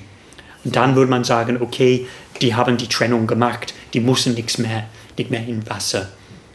Und 0.68 0.76
dann 0.76 0.98
würde 0.98 1.10
man 1.10 1.24
sagen, 1.24 1.62
okay, 1.62 2.08
die 2.42 2.54
haben 2.54 2.76
die 2.76 2.90
Trennung 2.90 3.26
gemacht, 3.26 3.74
die 3.94 4.02
müssen 4.02 4.34
nichts 4.34 4.58
mehr, 4.58 4.84
nicht 5.18 5.32
mehr 5.32 5.48
in 5.48 5.66
Wasser. 5.70 6.10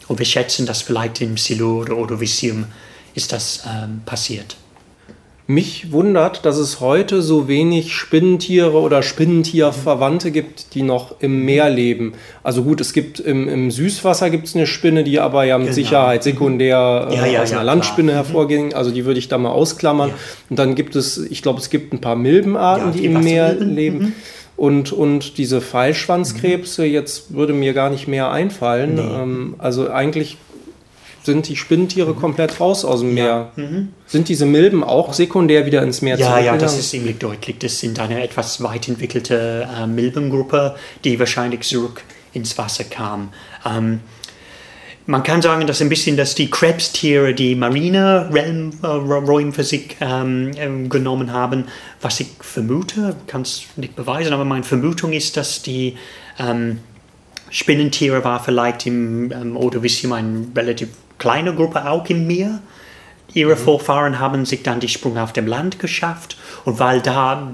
Und 0.07 0.19
wir 0.19 0.27
schätzen, 0.27 0.67
dass 0.67 0.83
vielleicht 0.83 1.23
im 1.23 1.39
Silo 1.39 1.81
oder 1.81 1.97
Ordovicium 1.97 2.67
ist 3.15 3.33
das 3.33 3.63
ähm, 3.67 4.03
passiert. 4.05 4.57
Mich 5.49 5.91
wundert, 5.91 6.47
dass 6.47 6.57
es 6.57 6.79
heute 6.81 7.21
so 7.21 7.49
wenig 7.49 7.93
Spinnentiere 7.95 8.79
oder 8.81 9.03
Spinnentierverwandte 9.03 10.31
gibt, 10.31 10.75
die 10.75 10.83
noch 10.83 11.17
im 11.21 11.45
Meer 11.45 11.69
leben. 11.69 12.15
Also 12.45 12.63
gut, 12.63 12.81
es 12.81 12.93
gibt 12.93 13.19
im, 13.19 13.49
im 13.49 13.71
Süßwasser 13.73 14.31
gibt 14.31 14.47
es 14.47 14.55
eine 14.55 14.67
Spinne, 14.67 15.03
die 15.03 15.19
aber 15.19 15.45
ja 15.45 15.59
mit 15.59 15.67
Genau. 15.67 15.75
Sicherheit 15.75 16.23
sekundär 16.23 17.09
äh, 17.11 17.17
Ja, 17.17 17.27
ja, 17.27 17.43
aus 17.43 17.51
ja, 17.51 17.57
einer 17.59 17.65
klar. 17.65 17.65
Landspinne 17.65 18.13
hervorging. 18.13 18.73
Also 18.73 18.93
die 18.93 19.05
würde 19.05 19.19
ich 19.19 19.27
da 19.29 19.37
mal 19.37 19.51
ausklammern. 19.51 20.13
Und 20.49 20.59
dann 20.59 20.77
gibt 20.77 20.95
es, 20.95 21.19
ich 21.19 21.43
glaube, 21.43 21.59
es 21.59 21.71
gibt 21.71 21.93
ein 21.93 22.01
paar 22.01 22.17
Milbenarten, 22.17 22.93
die, 22.93 23.01
die 23.01 23.05
im 23.07 23.21
Meer 23.21 23.55
leben. 23.55 24.15
Und, 24.57 24.93
und 24.93 25.39
diese 25.39 25.61
Pfeilschwanzkrebse, 25.61 26.85
jetzt 26.85 27.35
würde 27.35 27.53
mir 27.53 27.73
gar 27.73 27.91
nicht 27.91 28.07
mehr 28.07 28.31
einfallen. 28.31 28.97
Ähm, 28.99 29.55
also 29.59 29.91
eigentlich 29.91 30.37
sind 31.25 31.49
die 31.49 31.57
Spinnentiere 31.57 32.15
komplett 32.15 32.61
raus 32.61 32.85
aus 32.85 33.01
dem 33.01 33.15
Meer. 33.15 33.53
Sind 34.07 34.29
diese 34.29 34.47
Milben 34.47 34.83
auch 34.83 35.13
sekundär 35.13 35.67
wieder 35.67 35.83
ins 35.83 36.03
Meer 36.03 36.19
Ja, 36.19 36.39
ja, 36.39 36.57
das 36.57 36.79
ist 36.79 36.91
ziemlich 36.91 37.19
deutlich. 37.19 37.59
Das 37.59 37.79
sind 37.79 37.99
eine 37.99 38.23
etwas 38.23 38.63
weit 38.63 38.89
entwickelte 38.89 39.69
äh, 39.73 39.87
Milbengruppe, 39.87 40.75
die 41.05 41.19
wahrscheinlich 41.19 41.61
zurück 41.61 42.03
ins 42.33 42.59
Wasser 42.59 42.85
kam. 42.85 43.33
Ähm, 43.65 44.01
man 45.07 45.25
kann 45.25 45.43
sagen, 45.43 45.67
dass 45.67 45.81
ein 45.81 45.89
bisschen, 45.89 46.17
dass 46.17 46.35
die 46.35 46.49
Krebstiere 46.49 47.35
die 47.35 47.57
marine 47.57 48.29
Realm, 48.33 48.71
äh, 48.83 48.87
Räume 48.87 49.53
für 49.53 49.65
sich 49.65 49.97
ähm, 50.01 50.53
ähm, 50.57 50.89
genommen 50.89 51.33
haben, 51.33 51.65
was 52.01 52.21
ich 52.21 52.29
vermute, 52.41 53.17
kann 53.27 53.43
es 53.43 53.65
nicht 53.77 53.97
beweisen, 53.97 54.33
aber 54.33 54.45
meine 54.45 54.63
Vermutung 54.63 55.13
ist, 55.13 55.37
dass 55.37 55.63
die 55.63 55.97
ähm, 56.39 56.79
Spinnentiere 57.51 58.25
war 58.25 58.43
vielleicht 58.43 58.87
im 58.87 59.33
ähm, 59.33 59.57
Ordovicium 59.57 60.13
eine 60.13 60.47
relativ 60.57 60.89
kleine 61.23 61.55
Gruppe 61.55 61.89
auch 61.89 62.05
im 62.09 62.27
Meer. 62.27 62.59
Ihre 63.33 63.57
Vorfahren 63.57 64.19
haben 64.19 64.45
sich 64.45 64.65
dann 64.65 64.81
die 64.81 64.89
Sprung 64.89 65.19
auf 65.19 65.33
dem 65.33 65.47
Land 65.47 65.79
geschafft 65.79 66.37
und 66.65 66.81
weil 66.81 67.01
da 67.01 67.53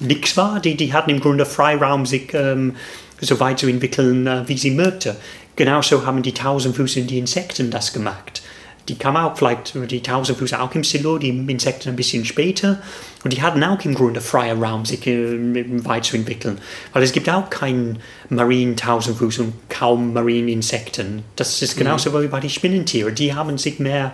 nichts 0.00 0.36
war, 0.36 0.60
die, 0.60 0.76
die 0.76 0.92
hatten 0.92 1.08
im 1.08 1.20
Grunde 1.20 1.46
Freiraum, 1.46 2.04
sich 2.04 2.34
ähm, 2.34 2.76
so 3.18 3.40
weit 3.40 3.58
zu 3.58 3.68
entwickeln, 3.68 4.26
äh, 4.26 4.46
wie 4.46 4.58
sie 4.58 4.70
möchte. 4.70 5.16
Genauso 5.56 6.04
haben 6.04 6.22
die 6.22 6.34
Tausendfüßer 6.34 7.00
und 7.00 7.06
die 7.06 7.18
Insekten 7.18 7.70
das 7.70 7.94
gemacht. 7.94 8.42
Die 8.90 8.96
kamen 8.96 9.18
auch 9.18 9.36
vielleicht, 9.36 9.72
die 9.88 10.02
Tausendfüßer 10.02 10.60
auch 10.60 10.74
im 10.74 10.82
Silo, 10.82 11.16
die 11.16 11.28
Insekten 11.28 11.90
ein 11.90 11.94
bisschen 11.94 12.24
später. 12.24 12.82
Und 13.22 13.32
die 13.32 13.40
hatten 13.40 13.62
auch 13.62 13.84
im 13.84 13.94
Grunde 13.94 14.20
freier 14.20 14.60
Raum, 14.60 14.84
sich 14.84 15.06
äh, 15.06 15.84
weit 15.84 16.06
zu 16.06 16.16
entwickeln. 16.16 16.58
Weil 16.92 17.04
es 17.04 17.12
gibt 17.12 17.30
auch 17.30 17.48
keinen 17.50 18.00
marinen 18.30 18.76
Tausendfuß 18.76 19.38
und 19.38 19.52
kaum 19.68 20.12
marine 20.12 20.50
Insekten. 20.50 21.22
Das 21.36 21.62
ist 21.62 21.76
genauso 21.76 22.20
wie 22.20 22.26
bei 22.26 22.40
den 22.40 22.50
Spinnentieren. 22.50 23.14
Die 23.14 23.32
haben 23.32 23.58
sich 23.58 23.78
mehr 23.78 24.12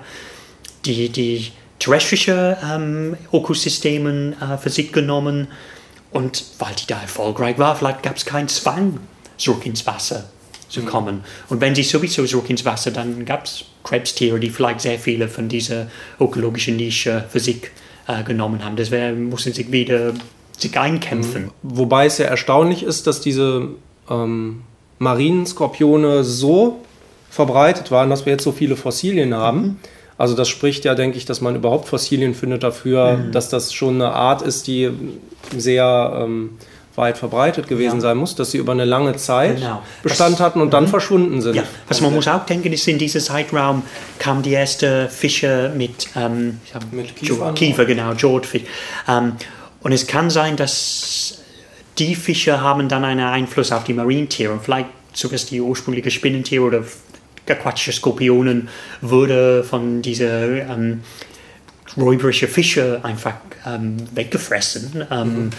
die, 0.84 1.08
die 1.08 1.52
terrestrische 1.78 2.58
ähm, 2.62 3.16
Ökosystemen 3.32 4.34
äh, 4.42 4.58
für 4.58 4.68
sich 4.68 4.92
genommen. 4.92 5.48
Und 6.10 6.44
weil 6.58 6.74
die 6.74 6.86
da 6.86 7.00
erfolgreich 7.00 7.56
war, 7.56 7.76
vielleicht 7.76 8.02
gab 8.02 8.16
es 8.16 8.26
keinen 8.26 8.48
Zwang, 8.48 9.00
zurück 9.38 9.64
ins 9.64 9.86
Wasser 9.86 10.28
zu 10.68 10.82
kommen. 10.82 11.24
Und 11.48 11.60
wenn 11.60 11.74
sie 11.74 11.82
sowieso 11.82 12.24
zurück 12.24 12.50
ins 12.50 12.64
Wasser, 12.64 12.90
dann 12.90 13.24
gab 13.24 13.44
es 13.44 13.64
Krebstiere, 13.84 14.40
die 14.40 14.50
vielleicht 14.50 14.80
sehr 14.80 14.98
viele 14.98 15.28
von 15.28 15.48
dieser 15.48 15.88
ökologischen 16.20 16.76
Nische 16.76 17.24
für 17.28 17.40
sich 17.40 17.70
äh, 18.08 18.22
genommen 18.24 18.64
haben. 18.64 18.76
Wär, 18.78 19.12
mussten 19.12 19.52
sich 19.52 19.70
wieder 19.70 20.12
sich 20.56 20.78
einkämpfen. 20.78 21.50
Wobei 21.62 22.06
es 22.06 22.18
ja 22.18 22.26
erstaunlich 22.26 22.82
ist, 22.82 23.06
dass 23.06 23.20
diese 23.20 23.68
ähm, 24.08 24.62
Marinenskorpione 24.98 26.24
so 26.24 26.80
verbreitet 27.30 27.90
waren, 27.90 28.08
dass 28.08 28.24
wir 28.24 28.32
jetzt 28.32 28.44
so 28.44 28.52
viele 28.52 28.76
Fossilien 28.76 29.34
haben. 29.34 29.78
Also 30.18 30.34
das 30.34 30.48
spricht 30.48 30.86
ja, 30.86 30.94
denke 30.94 31.18
ich, 31.18 31.26
dass 31.26 31.42
man 31.42 31.56
überhaupt 31.56 31.88
Fossilien 31.88 32.34
findet 32.34 32.62
dafür, 32.62 33.18
dass 33.32 33.50
das 33.50 33.74
schon 33.74 33.96
eine 33.96 34.12
Art 34.12 34.40
ist, 34.40 34.66
die 34.66 34.90
sehr 35.54 36.20
ähm, 36.22 36.50
weit 36.96 37.18
verbreitet 37.18 37.68
gewesen 37.68 37.96
Ja. 37.96 38.00
sein 38.00 38.16
muss, 38.16 38.34
dass 38.34 38.50
sie 38.50 38.58
über 38.58 38.72
eine 38.72 38.84
lange 38.84 39.16
Zeit 39.16 39.56
Genau. 39.56 39.82
Bestand 40.02 40.34
Das- 40.34 40.40
hatten 40.40 40.60
und 40.60 40.72
dann 40.72 40.88
verschwunden 40.88 41.40
sind. 41.42 41.54
Ja, 41.56 41.64
was 41.88 42.00
man 42.00 42.14
muss 42.14 42.26
auch 42.28 42.44
denken, 42.46 42.72
ist, 42.72 42.88
in 42.88 42.98
diesem 42.98 43.20
Zeitraum 43.20 43.82
kamen 44.18 44.42
die 44.42 44.54
ersten 44.54 45.08
Fische 45.08 45.72
mit, 45.76 46.08
ähm, 46.16 46.60
Mit 46.90 47.14
Kiefern. 47.16 47.54
Kiefer, 47.54 47.84
genau, 47.84 48.12
Jodfisch. 48.12 48.62
Ähm, 49.08 49.32
und 49.82 49.92
es 49.92 50.06
kann 50.06 50.30
sein, 50.30 50.56
dass 50.56 51.38
die 51.98 52.14
Fische 52.14 52.60
haben 52.60 52.88
dann 52.88 53.04
einen 53.04 53.26
Einfluss 53.26 53.72
auf 53.72 53.84
die 53.84 53.94
Marientiere 53.94 54.52
und 54.52 54.62
vielleicht 54.62 54.88
sogar 55.12 55.38
die 55.38 55.60
ursprüngliche 55.60 56.10
Spinnentiere 56.10 56.62
oder 56.64 56.82
aquatische 57.48 57.92
Skorpionen 57.92 58.68
wurde 59.00 59.62
von 59.64 60.02
dieser 60.02 60.42
ähm, 60.68 61.02
räuberische 61.96 62.48
Fische 62.48 63.00
einfach 63.02 63.34
ähm, 63.66 63.96
weggefressen. 64.14 65.04
Ähm, 65.10 65.50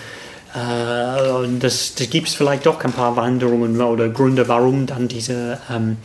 Äh, 0.56 1.32
und 1.32 1.60
das, 1.62 1.96
das 1.96 2.10
gibt 2.10 2.28
es 2.28 2.36
vielleicht 2.36 2.66
doch 2.66 2.84
ein 2.84 2.94
paar 2.94 3.16
Wanderungen 3.16 3.80
oder 3.82 4.10
Gründe, 4.10 4.48
warum 4.48 4.86
dann 4.86 5.08
diese 5.08 5.60
ähm, 5.70 5.98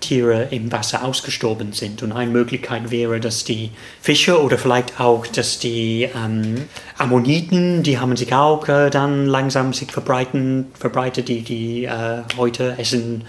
Tiere 0.00 0.48
im 0.50 0.70
Wasser 0.70 1.04
ausgestorben 1.04 1.72
sind. 1.72 2.02
Und 2.02 2.12
eine 2.12 2.30
Möglichkeit 2.30 2.90
wäre, 2.90 3.20
dass 3.20 3.44
die 3.44 3.70
Fische 4.00 4.40
oder 4.42 4.58
vielleicht 4.58 5.00
auch, 5.00 5.26
dass 5.26 5.58
die 5.58 6.08
ähm, 6.14 6.64
Ammoniten, 6.96 7.82
die 7.82 7.98
haben 7.98 8.16
sich 8.16 8.32
auch 8.34 8.68
äh, 8.68 8.90
dann 8.90 9.26
langsam 9.26 9.72
sich 9.72 9.90
verbreiten, 9.90 10.66
verbreitet, 10.74 11.28
die, 11.28 11.42
die 11.42 11.84
äh, 11.84 12.22
heute 12.36 12.76
essen 12.78 13.24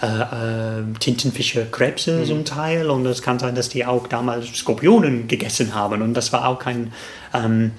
äh, 0.00 0.06
äh, 0.06 0.82
Tintenfische, 0.98 1.66
Krebse 1.70 2.18
mhm. 2.18 2.26
zum 2.26 2.44
Teil. 2.44 2.90
Und 2.90 3.06
es 3.06 3.22
kann 3.22 3.38
sein, 3.38 3.54
dass 3.54 3.68
die 3.68 3.84
auch 3.84 4.06
damals 4.06 4.46
Skorpionen 4.54 5.28
gegessen 5.28 5.74
haben. 5.74 6.02
Und 6.02 6.14
das 6.14 6.32
war 6.32 6.48
auch 6.48 6.58
kein 6.58 6.92
ähm, 7.34 7.72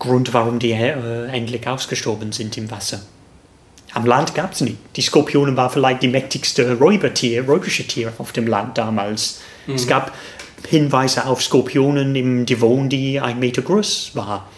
Grund, 0.00 0.34
warum 0.34 0.58
die 0.58 0.72
äh, 0.72 1.26
endlich 1.26 1.68
ausgestorben 1.68 2.32
sind 2.32 2.56
im 2.58 2.70
Wasser. 2.70 3.02
Am 3.92 4.06
Land 4.06 4.34
gab 4.34 4.52
es 4.52 4.60
nicht. 4.60 4.78
Die 4.96 5.02
Skorpione 5.02 5.56
war 5.56 5.70
vielleicht 5.70 6.02
die 6.02 6.08
mächtigste 6.08 6.78
Räubertier, 6.78 7.46
räuberische 7.46 7.86
Tier 7.86 8.12
auf 8.18 8.32
dem 8.32 8.46
Land 8.46 8.78
damals. 8.78 9.40
Mhm. 9.66 9.74
Es 9.74 9.86
gab 9.86 10.12
Hinweise 10.68 11.26
auf 11.26 11.42
Skorpionen 11.42 12.14
im 12.16 12.46
Devon, 12.46 12.88
die 12.88 13.20
ein 13.20 13.38
Meter 13.38 13.62
groß 13.62 14.12
war 14.14 14.48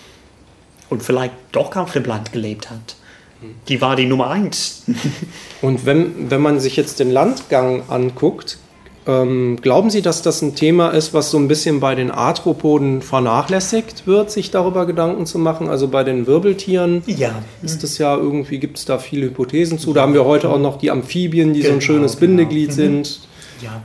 und 0.90 1.02
vielleicht 1.02 1.34
doch 1.52 1.74
auf 1.76 1.92
dem 1.92 2.04
Land 2.04 2.32
gelebt 2.32 2.70
hat. 2.70 2.96
Mhm. 3.40 3.54
Die 3.68 3.80
war 3.80 3.96
die 3.96 4.06
Nummer 4.06 4.30
eins. 4.30 4.84
und 5.62 5.86
wenn, 5.86 6.30
wenn 6.30 6.40
man 6.40 6.60
sich 6.60 6.76
jetzt 6.76 7.00
den 7.00 7.10
Landgang 7.10 7.88
anguckt, 7.88 8.58
ähm, 9.06 9.58
glauben 9.60 9.90
Sie, 9.90 10.00
dass 10.00 10.22
das 10.22 10.42
ein 10.42 10.54
Thema 10.54 10.90
ist, 10.90 11.12
was 11.12 11.30
so 11.30 11.38
ein 11.38 11.48
bisschen 11.48 11.80
bei 11.80 11.94
den 11.94 12.10
Arthropoden 12.10 13.02
vernachlässigt 13.02 14.06
wird, 14.06 14.30
sich 14.30 14.50
darüber 14.50 14.86
Gedanken 14.86 15.26
zu 15.26 15.38
machen? 15.38 15.68
Also 15.68 15.88
bei 15.88 16.04
den 16.04 16.26
Wirbeltieren 16.26 17.02
ja. 17.06 17.42
ist 17.62 17.82
das 17.82 17.98
ja 17.98 18.16
irgendwie, 18.16 18.58
gibt 18.58 18.78
es 18.78 18.84
da 18.84 18.98
viele 18.98 19.26
Hypothesen 19.26 19.78
zu. 19.78 19.92
Da 19.92 20.02
haben 20.02 20.14
wir 20.14 20.24
heute 20.24 20.50
auch 20.50 20.58
noch 20.58 20.78
die 20.78 20.90
Amphibien, 20.90 21.52
die 21.52 21.60
genau, 21.60 21.70
so 21.70 21.74
ein 21.74 21.80
genau, 21.80 21.92
schönes 21.92 22.12
genau. 22.12 22.20
Bindeglied 22.20 22.68
mhm. 22.70 22.74
sind. 22.74 23.20
Ja. 23.60 23.82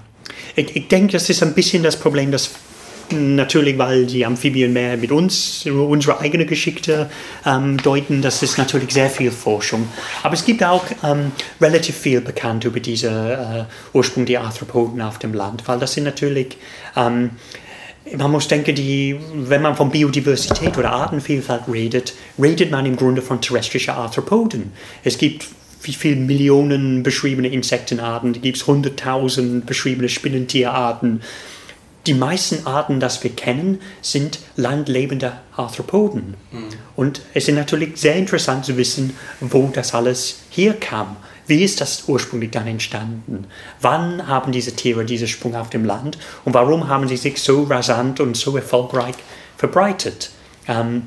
Ich, 0.56 0.76
ich 0.76 0.88
denke, 0.88 1.14
das 1.14 1.30
ist 1.30 1.42
ein 1.42 1.54
bisschen 1.54 1.84
das 1.84 1.98
Problem, 1.98 2.32
dass 2.32 2.50
Natürlich, 3.12 3.78
weil 3.78 4.06
die 4.06 4.26
Amphibien 4.26 4.74
mehr 4.74 4.98
mit 4.98 5.12
uns, 5.12 5.66
unsere 5.66 6.20
eigene 6.20 6.46
Geschichte 6.46 7.10
ähm, 7.46 7.78
deuten. 7.78 8.22
Das 8.22 8.44
ist 8.44 8.58
natürlich 8.58 8.92
sehr 8.92 9.10
viel 9.10 9.32
Forschung. 9.32 9.88
Aber 10.24 10.34
es 10.34 10.44
gibt 10.44 10.64
auch 10.64 10.84
ähm, 11.04 11.32
relativ 11.62 11.96
viel 11.96 12.20
bekannt 12.22 12.66
über 12.66 12.80
diesen 12.80 13.14
äh, 13.14 13.66
Ursprung 13.94 14.26
der 14.26 14.42
Arthropoden 14.42 15.02
auf 15.02 15.20
dem 15.20 15.34
Land, 15.34 15.68
weil 15.68 15.80
das 15.80 15.94
sind 15.94 16.04
natürlich 16.04 16.58
ähm, 16.96 17.32
man 18.16 18.32
muss 18.32 18.48
denken, 18.48 18.74
die, 18.74 19.18
wenn 19.34 19.62
man 19.62 19.76
von 19.76 19.90
Biodiversität 19.90 20.78
oder 20.78 20.92
Artenvielfalt 20.92 21.64
redet, 21.72 22.14
redet 22.42 22.72
man 22.72 22.86
im 22.86 22.96
Grunde 22.96 23.22
von 23.22 23.42
terrestrischen 23.42 23.94
Arthropoden. 23.94 24.72
Es 25.04 25.18
gibt 25.18 25.46
wie 25.84 25.94
viele 25.94 26.18
Millionen 26.18 27.04
beschriebene 27.04 27.48
Insektenarten, 27.48 28.32
es 28.32 28.42
gibt 28.42 28.58
100.000 28.58 29.66
beschriebene 29.66 30.10
Spinnentierarten. 30.10 31.22
Die 32.08 32.14
meisten 32.14 32.66
Arten, 32.66 33.02
das 33.02 33.22
wir 33.24 33.32
kennen, 33.32 33.82
sind 34.02 34.40
landlebende 34.56 35.34
Arthropoden. 35.56 36.36
Mhm. 36.52 36.70
Und 36.96 37.22
es 37.34 37.50
ist 37.50 37.56
natürlich 37.56 37.98
sehr 37.98 38.16
interessant 38.16 38.66
zu 38.66 38.78
wissen, 38.78 39.16
wo 39.42 39.70
das 39.74 39.94
alles 39.94 40.40
hier 40.50 40.74
kam. 40.74 41.18
Wie 41.48 41.64
ist 41.64 41.82
das 41.82 42.06
ursprünglich 42.08 42.52
dann 42.52 42.66
entstanden? 42.68 43.46
Wann 43.82 44.26
haben 44.28 44.54
diese 44.54 44.74
Tiere 44.74 45.04
diesen 45.04 45.28
Sprung 45.28 45.56
auf 45.56 45.70
dem 45.70 45.84
Land 45.84 46.18
und 46.46 46.54
warum 46.54 46.88
haben 46.88 47.08
sie 47.10 47.18
sich 47.18 47.42
so 47.42 47.64
rasant 47.64 48.22
und 48.22 48.38
so 48.38 48.56
erfolgreich 48.56 49.16
verbreitet? 49.58 50.32
Ähm, 50.68 51.04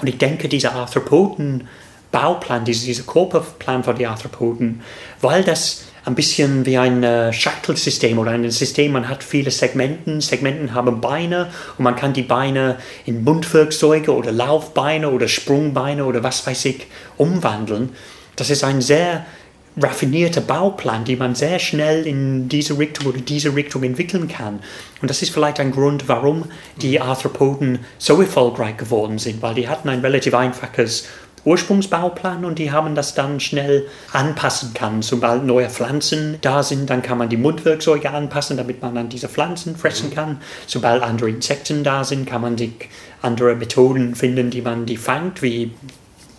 und 0.00 0.08
ich 0.08 0.18
denke, 0.18 0.48
dieser 0.48 0.74
Arthropoden-Bauplan, 0.74 2.64
dieser, 2.64 2.86
dieser 2.86 3.04
Körperplan 3.04 3.82
für 3.82 3.94
die 3.94 4.06
Arthropoden, 4.06 4.82
weil 5.20 5.42
das 5.42 5.84
ein 6.04 6.14
bisschen 6.14 6.66
wie 6.66 6.76
ein 6.76 7.02
äh, 7.02 7.32
Schachtelsystem 7.32 8.18
oder 8.18 8.32
ein 8.32 8.50
System. 8.50 8.92
Man 8.92 9.08
hat 9.08 9.24
viele 9.24 9.50
Segmenten. 9.50 10.20
Segmenten 10.20 10.74
haben 10.74 11.00
Beine 11.00 11.50
und 11.78 11.84
man 11.84 11.96
kann 11.96 12.12
die 12.12 12.22
Beine 12.22 12.76
in 13.06 13.24
Mundwerkzeuge 13.24 14.14
oder 14.14 14.30
Laufbeine 14.30 15.10
oder 15.10 15.28
Sprungbeine 15.28 16.04
oder 16.04 16.22
was 16.22 16.46
weiß 16.46 16.66
ich 16.66 16.86
umwandeln. 17.16 17.90
Das 18.36 18.50
ist 18.50 18.64
ein 18.64 18.82
sehr 18.82 19.24
raffinierter 19.76 20.40
Bauplan, 20.40 21.04
die 21.04 21.16
man 21.16 21.34
sehr 21.34 21.58
schnell 21.58 22.06
in 22.06 22.48
diese 22.48 22.78
Richtung 22.78 23.06
oder 23.06 23.18
diese 23.18 23.54
Richtung 23.56 23.82
entwickeln 23.82 24.28
kann. 24.28 24.60
Und 25.02 25.10
das 25.10 25.22
ist 25.22 25.32
vielleicht 25.32 25.58
ein 25.58 25.72
Grund, 25.72 26.08
warum 26.08 26.44
die 26.76 27.00
Arthropoden 27.00 27.80
so 27.98 28.20
erfolgreich 28.20 28.76
geworden 28.76 29.18
sind, 29.18 29.42
weil 29.42 29.54
die 29.54 29.68
hatten 29.68 29.88
ein 29.88 30.00
relativ 30.00 30.34
einfaches 30.34 31.08
Ursprungsbauplan 31.44 32.44
und 32.44 32.58
die 32.58 32.72
haben 32.72 32.94
das 32.94 33.14
dann 33.14 33.40
schnell 33.40 33.86
anpassen 34.12 34.72
kann. 34.74 35.02
Sobald 35.02 35.44
neue 35.44 35.68
Pflanzen 35.68 36.38
da 36.40 36.62
sind, 36.62 36.88
dann 36.88 37.02
kann 37.02 37.18
man 37.18 37.28
die 37.28 37.36
Mundwerkzeuge 37.36 38.10
anpassen, 38.10 38.56
damit 38.56 38.82
man 38.82 38.94
dann 38.94 39.08
diese 39.08 39.28
Pflanzen 39.28 39.76
fressen 39.76 40.10
kann. 40.10 40.40
Sobald 40.66 41.02
andere 41.02 41.28
Insekten 41.28 41.84
da 41.84 42.04
sind, 42.04 42.26
kann 42.26 42.40
man 42.40 42.56
sich 42.56 42.88
andere 43.22 43.54
Methoden 43.54 44.14
finden, 44.14 44.50
die 44.50 44.62
man 44.62 44.86
die 44.86 44.96
fangt, 44.96 45.42
wie 45.42 45.72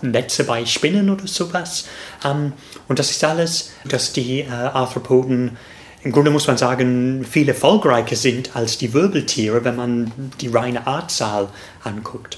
Netze 0.01 0.43
bei 0.43 0.65
Spinnen 0.65 1.09
oder 1.09 1.27
sowas. 1.27 1.87
Ähm, 2.23 2.53
und 2.87 2.99
das 2.99 3.11
ist 3.11 3.23
alles, 3.23 3.71
dass 3.85 4.13
die 4.13 4.41
äh, 4.41 4.49
Arthropoden 4.49 5.57
im 6.05 6.11
Grunde 6.11 6.29
muss 6.29 6.45
man 6.45 6.55
sagen, 6.55 7.25
viel 7.27 7.49
erfolgreicher 7.49 8.15
sind 8.15 8.55
als 8.55 8.77
die 8.77 8.93
Wirbeltiere, 8.93 9.65
wenn 9.65 9.75
man 9.75 10.11
die 10.39 10.49
reine 10.49 10.85
Artzahl 10.85 11.49
anguckt. 11.83 12.37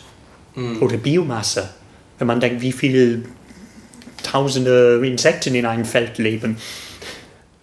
Mhm. 0.55 0.81
Oder 0.81 0.95
Biomasse. 0.95 1.67
Wenn 2.17 2.27
man 2.27 2.39
denkt, 2.39 2.61
wie 2.61 2.71
viele 2.71 3.21
tausende 4.23 5.01
Insekten 5.03 5.55
in 5.55 5.65
einem 5.65 5.85
Feld 5.85 6.17
leben. 6.17 6.57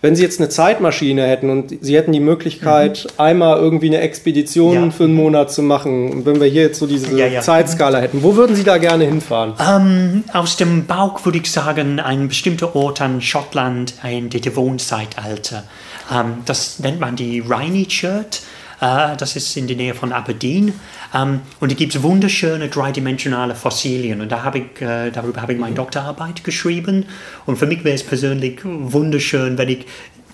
Wenn 0.05 0.15
Sie 0.17 0.23
jetzt 0.23 0.39
eine 0.39 0.51
Zeitmaschine 0.51 1.27
hätten 1.27 1.49
und 1.49 1.79
Sie 1.81 1.97
hätten 1.97 2.13
die 2.13 2.21
Möglichkeit, 2.21 3.07
mhm. 3.07 3.21
einmal 3.21 3.57
irgendwie 3.57 3.87
eine 3.87 4.01
Expedition 4.01 4.75
ja. 4.75 4.91
für 4.91 5.05
einen 5.05 5.15
Monat 5.15 5.51
zu 5.51 5.63
machen, 5.63 6.11
und 6.13 6.27
wenn 6.27 6.41
wir 6.43 6.47
hier 6.47 6.61
jetzt 6.61 6.79
so 6.79 6.87
diese 6.87 7.17
ja, 7.17 7.27
ja. 7.27 7.41
Zeitskala 7.41 8.01
hätten, 8.01 8.23
wo 8.23 8.37
würden 8.37 8.55
Sie 8.55 8.65
da 8.65 8.77
gerne 8.77 9.05
hinfahren? 9.05 9.55
Ähm, 9.59 10.25
aus 10.35 10.59
dem 10.59 10.85
Bauch 10.85 11.25
würde 11.25 11.39
ich 11.39 11.51
sagen, 11.51 12.01
ein 12.01 12.29
bestimmter 12.29 12.77
Ort 12.77 13.01
an 13.01 13.23
Schottland, 13.23 13.95
ein 14.03 14.29
Devon-Zeitalter. 14.29 15.65
Ähm, 16.13 16.43
das 16.45 16.81
nennt 16.81 17.01
man 17.01 17.17
die 17.17 17.41
Rhynie 17.41 17.89
Shirt. 17.89 18.43
Äh, 18.85 19.17
das 19.17 19.35
ist 19.35 19.57
in 19.57 19.67
der 19.67 19.77
Nähe 19.77 19.95
von 19.95 20.13
Aberdeen. 20.13 20.75
Ähm, 21.15 21.41
und 21.61 21.73
da 21.73 21.75
gibt 21.75 21.95
es 21.95 22.03
wunderschöne 22.03 22.69
dreidimensionale 22.69 23.55
Fossilien. 23.55 24.21
Und 24.21 24.31
da 24.31 24.43
hab 24.43 24.55
ich, 24.55 24.81
äh, 24.81 25.11
darüber 25.11 25.41
habe 25.41 25.55
ich 25.55 25.59
meine 25.59 25.75
Doktorarbeit 25.75 26.45
geschrieben. 26.45 27.07
Und 27.47 27.57
für 27.57 27.67
mich 27.67 27.83
wäre 27.85 27.95
es 27.95 28.03
persönlich 28.03 28.61
wunderschön, 28.65 29.57
wenn 29.57 29.71
ich 29.71 29.87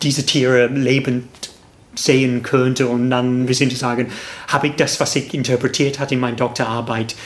diese 0.02 0.26
Tiere 0.26 0.66
lebend 0.66 1.28
sehen 1.94 2.42
könnte 2.42 2.86
und 2.86 3.10
dann 3.10 3.48
wir 3.48 3.54
sind 3.54 3.76
sagen, 3.76 4.06
habe 4.48 4.68
ich 4.68 4.76
das, 4.76 5.00
was 5.00 5.16
ich 5.16 5.34
interpretiert 5.34 5.98
hatte 5.98 6.14
in 6.14 6.20
meiner 6.20 6.36
Doktorarbeit, 6.36 7.16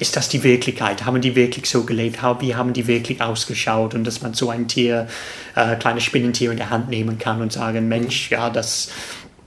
ist 0.00 0.16
das 0.16 0.28
die 0.28 0.42
Wirklichkeit? 0.42 1.04
Haben 1.04 1.20
die 1.20 1.34
wirklich 1.34 1.66
so 1.66 1.84
gelebt? 1.84 2.20
Wie 2.40 2.54
haben 2.54 2.72
die 2.72 2.86
wirklich 2.86 3.20
ausgeschaut? 3.20 3.94
Und 3.94 4.04
dass 4.04 4.22
man 4.22 4.34
so 4.34 4.50
ein 4.50 4.68
Tier, 4.68 5.08
äh, 5.56 5.76
kleines 5.76 6.04
Spinnentier 6.04 6.50
in 6.50 6.56
der 6.56 6.70
Hand 6.70 6.88
nehmen 6.88 7.18
kann 7.18 7.42
und 7.42 7.52
sagen, 7.52 7.88
Mensch, 7.88 8.30
ja, 8.30 8.50
das, 8.50 8.90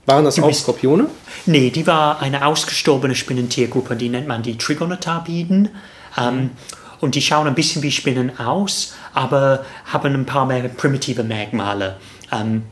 waren 0.08 0.24
das 0.24 0.40
auch 0.40 0.52
Skorpione? 0.52 1.06
Nee, 1.46 1.70
die 1.70 1.86
war 1.86 2.20
eine 2.20 2.46
ausgestorbene 2.46 3.14
Spinnentiergruppe, 3.14 3.94
die 3.94 4.08
nennt 4.08 4.26
man 4.26 4.42
die 4.42 4.56
Trigonotarbiden. 4.56 5.68
Ähm, 6.16 6.50
und 7.00 7.14
die 7.14 7.22
schauen 7.22 7.46
ein 7.46 7.54
bisschen 7.54 7.82
wie 7.82 7.92
Spinnen 7.92 8.40
aus, 8.40 8.94
aber 9.14 9.64
haben 9.84 10.14
ein 10.14 10.26
paar 10.26 10.46
mehr 10.46 10.68
primitive 10.68 11.22
Merkmale. 11.22 11.96
Ähm, 12.32 12.62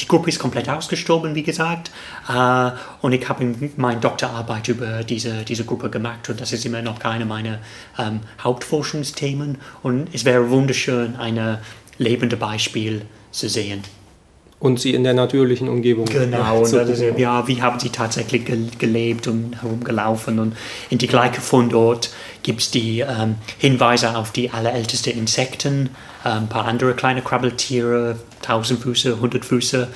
die 0.00 0.06
Gruppe 0.06 0.28
ist 0.28 0.38
komplett 0.38 0.68
ausgestorben, 0.68 1.34
wie 1.34 1.42
gesagt. 1.42 1.90
Äh, 2.28 2.70
und 3.00 3.12
ich 3.12 3.28
habe 3.28 3.54
meine 3.76 4.00
Doktorarbeit 4.00 4.68
über 4.68 5.02
diese, 5.02 5.44
diese 5.44 5.64
Gruppe 5.64 5.90
gemacht 5.90 6.28
und 6.28 6.40
das 6.40 6.52
ist 6.52 6.64
immer 6.64 6.82
noch 6.82 6.98
keine 6.98 7.24
meiner 7.24 7.58
ähm, 7.98 8.20
Hauptforschungsthemen. 8.40 9.58
Und 9.82 10.14
es 10.14 10.24
wäre 10.24 10.50
wunderschön, 10.50 11.16
ein 11.16 11.58
lebendes 11.98 12.38
Beispiel 12.38 13.02
zu 13.32 13.48
sehen 13.48 13.82
und 14.62 14.78
sie 14.78 14.94
in 14.94 15.02
der 15.02 15.12
natürlichen 15.12 15.68
Umgebung. 15.68 16.04
Genau, 16.04 16.60
und 16.60 16.72
ist, 16.72 17.18
ja, 17.18 17.48
wie 17.48 17.60
haben 17.60 17.80
sie 17.80 17.90
tatsächlich 17.90 18.44
gelebt 18.78 19.26
und 19.26 19.60
herumgelaufen. 19.60 20.38
Und 20.38 20.56
in 20.88 20.98
die 20.98 21.08
gleiche 21.08 21.40
Fundort 21.40 22.10
gibt 22.44 22.60
es 22.60 22.70
die 22.70 23.00
ähm, 23.00 23.34
Hinweise 23.58 24.16
auf 24.16 24.30
die 24.30 24.50
allerältesten 24.50 25.18
Insekten, 25.18 25.90
äh, 26.24 26.28
ein 26.28 26.48
paar 26.48 26.66
andere 26.66 26.94
kleine 26.94 27.22
Krabbeltiere, 27.22 28.20
Tausendfüße, 28.40 29.20
Hundertfüße. 29.20 29.88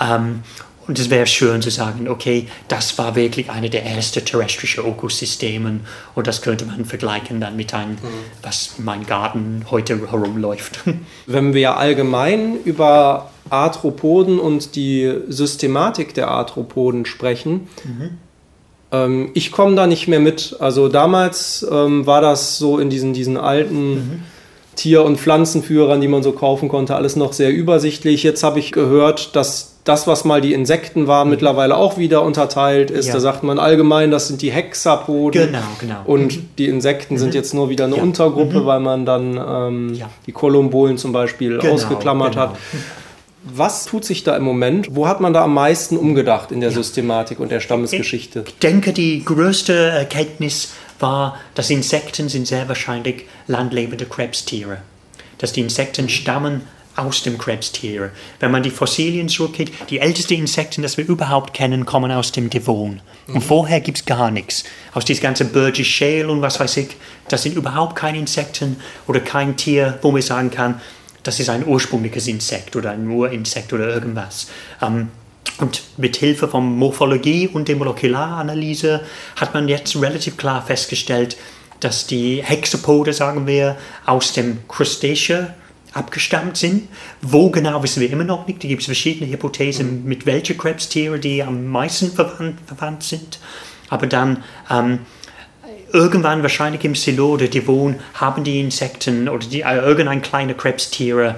Ähm, 0.00 0.42
und 0.86 0.98
es 0.98 1.10
wäre 1.10 1.26
schön 1.26 1.60
zu 1.60 1.70
sagen, 1.70 2.08
okay, 2.08 2.48
das 2.68 2.96
war 2.96 3.16
wirklich 3.16 3.50
eine 3.50 3.68
der 3.68 3.84
ersten 3.84 4.24
terrestrischen 4.24 4.86
Ökosysteme 4.86 5.80
und 6.14 6.26
das 6.26 6.40
könnte 6.40 6.64
man 6.64 6.86
vergleichen 6.86 7.40
dann 7.40 7.56
mit 7.56 7.74
einem, 7.74 7.92
mhm. 7.92 7.98
was 8.42 8.76
in 8.78 8.84
meinem 8.84 9.04
Garten 9.04 9.66
heute 9.70 10.10
herumläuft. 10.10 10.80
Wenn 11.26 11.52
wir 11.52 11.76
allgemein 11.76 12.56
über 12.64 13.30
Arthropoden 13.50 14.38
und 14.38 14.74
die 14.76 15.12
Systematik 15.28 16.14
der 16.14 16.28
Arthropoden 16.28 17.06
sprechen, 17.06 17.68
mhm. 17.84 18.18
Ähm, 18.94 19.30
ich 19.34 19.50
komme 19.50 19.74
da 19.74 19.86
nicht 19.86 20.08
mehr 20.08 20.20
mit. 20.20 20.56
Also 20.60 20.88
damals 20.88 21.66
ähm, 21.70 22.06
war 22.06 22.20
das 22.20 22.58
so 22.58 22.78
in 22.78 22.90
diesen, 22.90 23.12
diesen 23.12 23.36
alten 23.36 23.94
mhm. 23.94 24.22
Tier- 24.76 25.04
und 25.04 25.18
Pflanzenführern, 25.18 26.00
die 26.00 26.08
man 26.08 26.22
so 26.22 26.32
kaufen 26.32 26.68
konnte, 26.68 26.94
alles 26.96 27.16
noch 27.16 27.32
sehr 27.32 27.52
übersichtlich. 27.52 28.22
Jetzt 28.22 28.42
habe 28.42 28.58
ich 28.58 28.72
gehört, 28.72 29.36
dass 29.36 29.72
das, 29.84 30.06
was 30.06 30.24
mal 30.24 30.40
die 30.40 30.54
Insekten 30.54 31.06
war, 31.06 31.24
mhm. 31.24 31.32
mittlerweile 31.32 31.76
auch 31.76 31.98
wieder 31.98 32.22
unterteilt 32.22 32.90
ist. 32.90 33.08
Ja. 33.08 33.14
Da 33.14 33.20
sagt 33.20 33.42
man 33.42 33.58
allgemein, 33.58 34.10
das 34.10 34.28
sind 34.28 34.42
die 34.42 34.50
Hexapoden. 34.50 35.48
Genau, 35.48 35.58
genau. 35.78 36.00
Und 36.06 36.36
mhm. 36.36 36.48
die 36.58 36.68
Insekten 36.68 37.14
mhm. 37.14 37.18
sind 37.18 37.34
jetzt 37.34 37.52
nur 37.54 37.68
wieder 37.68 37.84
eine 37.84 37.96
ja. 37.96 38.02
Untergruppe, 38.02 38.60
mhm. 38.60 38.66
weil 38.66 38.80
man 38.80 39.04
dann 39.04 39.36
ähm, 39.36 39.94
ja. 39.94 40.08
die 40.26 40.32
Kolumbolen 40.32 40.98
zum 40.98 41.12
Beispiel 41.12 41.58
genau, 41.58 41.74
ausgeklammert 41.74 42.32
genau. 42.32 42.42
hat. 42.42 42.56
Was 43.44 43.84
tut 43.84 44.06
sich 44.06 44.24
da 44.24 44.36
im 44.36 44.42
Moment? 44.42 44.96
Wo 44.96 45.06
hat 45.06 45.20
man 45.20 45.34
da 45.34 45.44
am 45.44 45.52
meisten 45.52 45.98
umgedacht 45.98 46.50
in 46.50 46.60
der 46.60 46.70
Systematik 46.70 47.40
und 47.40 47.50
der 47.50 47.60
Stammesgeschichte? 47.60 48.44
Ich 48.46 48.58
denke, 48.58 48.94
die 48.94 49.22
größte 49.22 49.74
Erkenntnis 49.74 50.72
war, 50.98 51.38
dass 51.54 51.68
Insekten 51.68 52.30
sind 52.30 52.46
sehr 52.46 52.68
wahrscheinlich 52.68 53.26
landlebende 53.46 54.06
Krebstiere. 54.06 54.78
Dass 55.36 55.52
die 55.52 55.60
Insekten 55.60 56.08
stammen 56.08 56.62
aus 56.96 57.22
dem 57.22 57.38
Krebstier. 57.38 58.12
Wenn 58.40 58.50
man 58.50 58.62
die 58.62 58.70
Fossilien 58.70 59.28
zurückgeht, 59.28 59.72
die 59.90 59.98
ältesten 59.98 60.34
Insekten, 60.34 60.82
das 60.82 60.96
wir 60.96 61.06
überhaupt 61.06 61.52
kennen, 61.52 61.84
kommen 61.84 62.12
aus 62.12 62.32
dem 62.32 62.50
Devon. 62.50 63.00
Und 63.26 63.34
mhm. 63.34 63.40
vorher 63.42 63.80
gibt 63.80 63.98
es 63.98 64.06
gar 64.06 64.30
nichts. 64.30 64.64
Aus 64.92 65.04
diesem 65.04 65.22
ganzen 65.22 65.50
Burgess 65.50 65.86
Shale 65.86 66.28
und 66.28 66.40
was 66.40 66.60
weiß 66.60 66.76
ich, 66.78 66.96
das 67.28 67.42
sind 67.42 67.56
überhaupt 67.56 67.96
keine 67.96 68.18
Insekten 68.18 68.76
oder 69.06 69.20
kein 69.20 69.56
Tier, 69.56 69.98
wo 70.02 70.12
man 70.12 70.22
sagen 70.22 70.50
kann, 70.50 70.80
das 71.24 71.40
ist 71.40 71.48
ein 71.50 71.66
ursprüngliches 71.66 72.28
Insekt 72.28 72.76
oder 72.76 72.92
ein 72.92 73.08
Urinsekt 73.08 73.72
oder 73.72 73.88
irgendwas. 73.88 74.48
Ähm, 74.80 75.08
und 75.58 75.82
mit 75.96 76.16
Hilfe 76.16 76.48
von 76.48 76.76
Morphologie 76.76 77.48
und 77.48 77.68
der 77.68 77.76
Molekullaranalyse 77.76 79.00
hat 79.36 79.54
man 79.54 79.68
jetzt 79.68 79.94
relativ 80.00 80.36
klar 80.36 80.64
festgestellt, 80.64 81.36
dass 81.80 82.06
die 82.06 82.42
Hexapode, 82.42 83.12
sagen 83.12 83.46
wir, 83.46 83.76
aus 84.06 84.32
dem 84.32 84.66
Crustacea 84.68 85.54
abgestammt 85.92 86.56
sind. 86.56 86.88
Wo 87.22 87.50
genau 87.50 87.82
wissen 87.82 88.00
wir 88.00 88.10
immer 88.10 88.24
noch 88.24 88.46
nicht. 88.46 88.64
Da 88.64 88.68
gibt 88.68 88.80
es 88.80 88.86
verschiedene 88.86 89.30
Hypothesen, 89.30 90.02
mhm. 90.02 90.08
mit 90.08 90.26
welchen 90.26 90.58
Krebstieren 90.58 91.20
die 91.20 91.42
am 91.42 91.66
meisten 91.66 92.10
verwandt, 92.10 92.58
verwandt 92.66 93.02
sind. 93.02 93.38
Aber 93.90 94.06
dann 94.06 94.42
ähm, 94.70 95.00
irgendwann 95.94 96.42
wahrscheinlich 96.42 96.84
im 96.84 96.94
Silo 96.94 97.34
oder 97.34 97.46
Devon 97.46 97.96
haben 98.14 98.44
die 98.44 98.60
Insekten 98.60 99.28
oder 99.28 99.46
die, 99.46 99.62
äh, 99.62 99.76
irgendein 99.76 100.20
kleiner 100.20 100.54
Krebstiere 100.54 101.36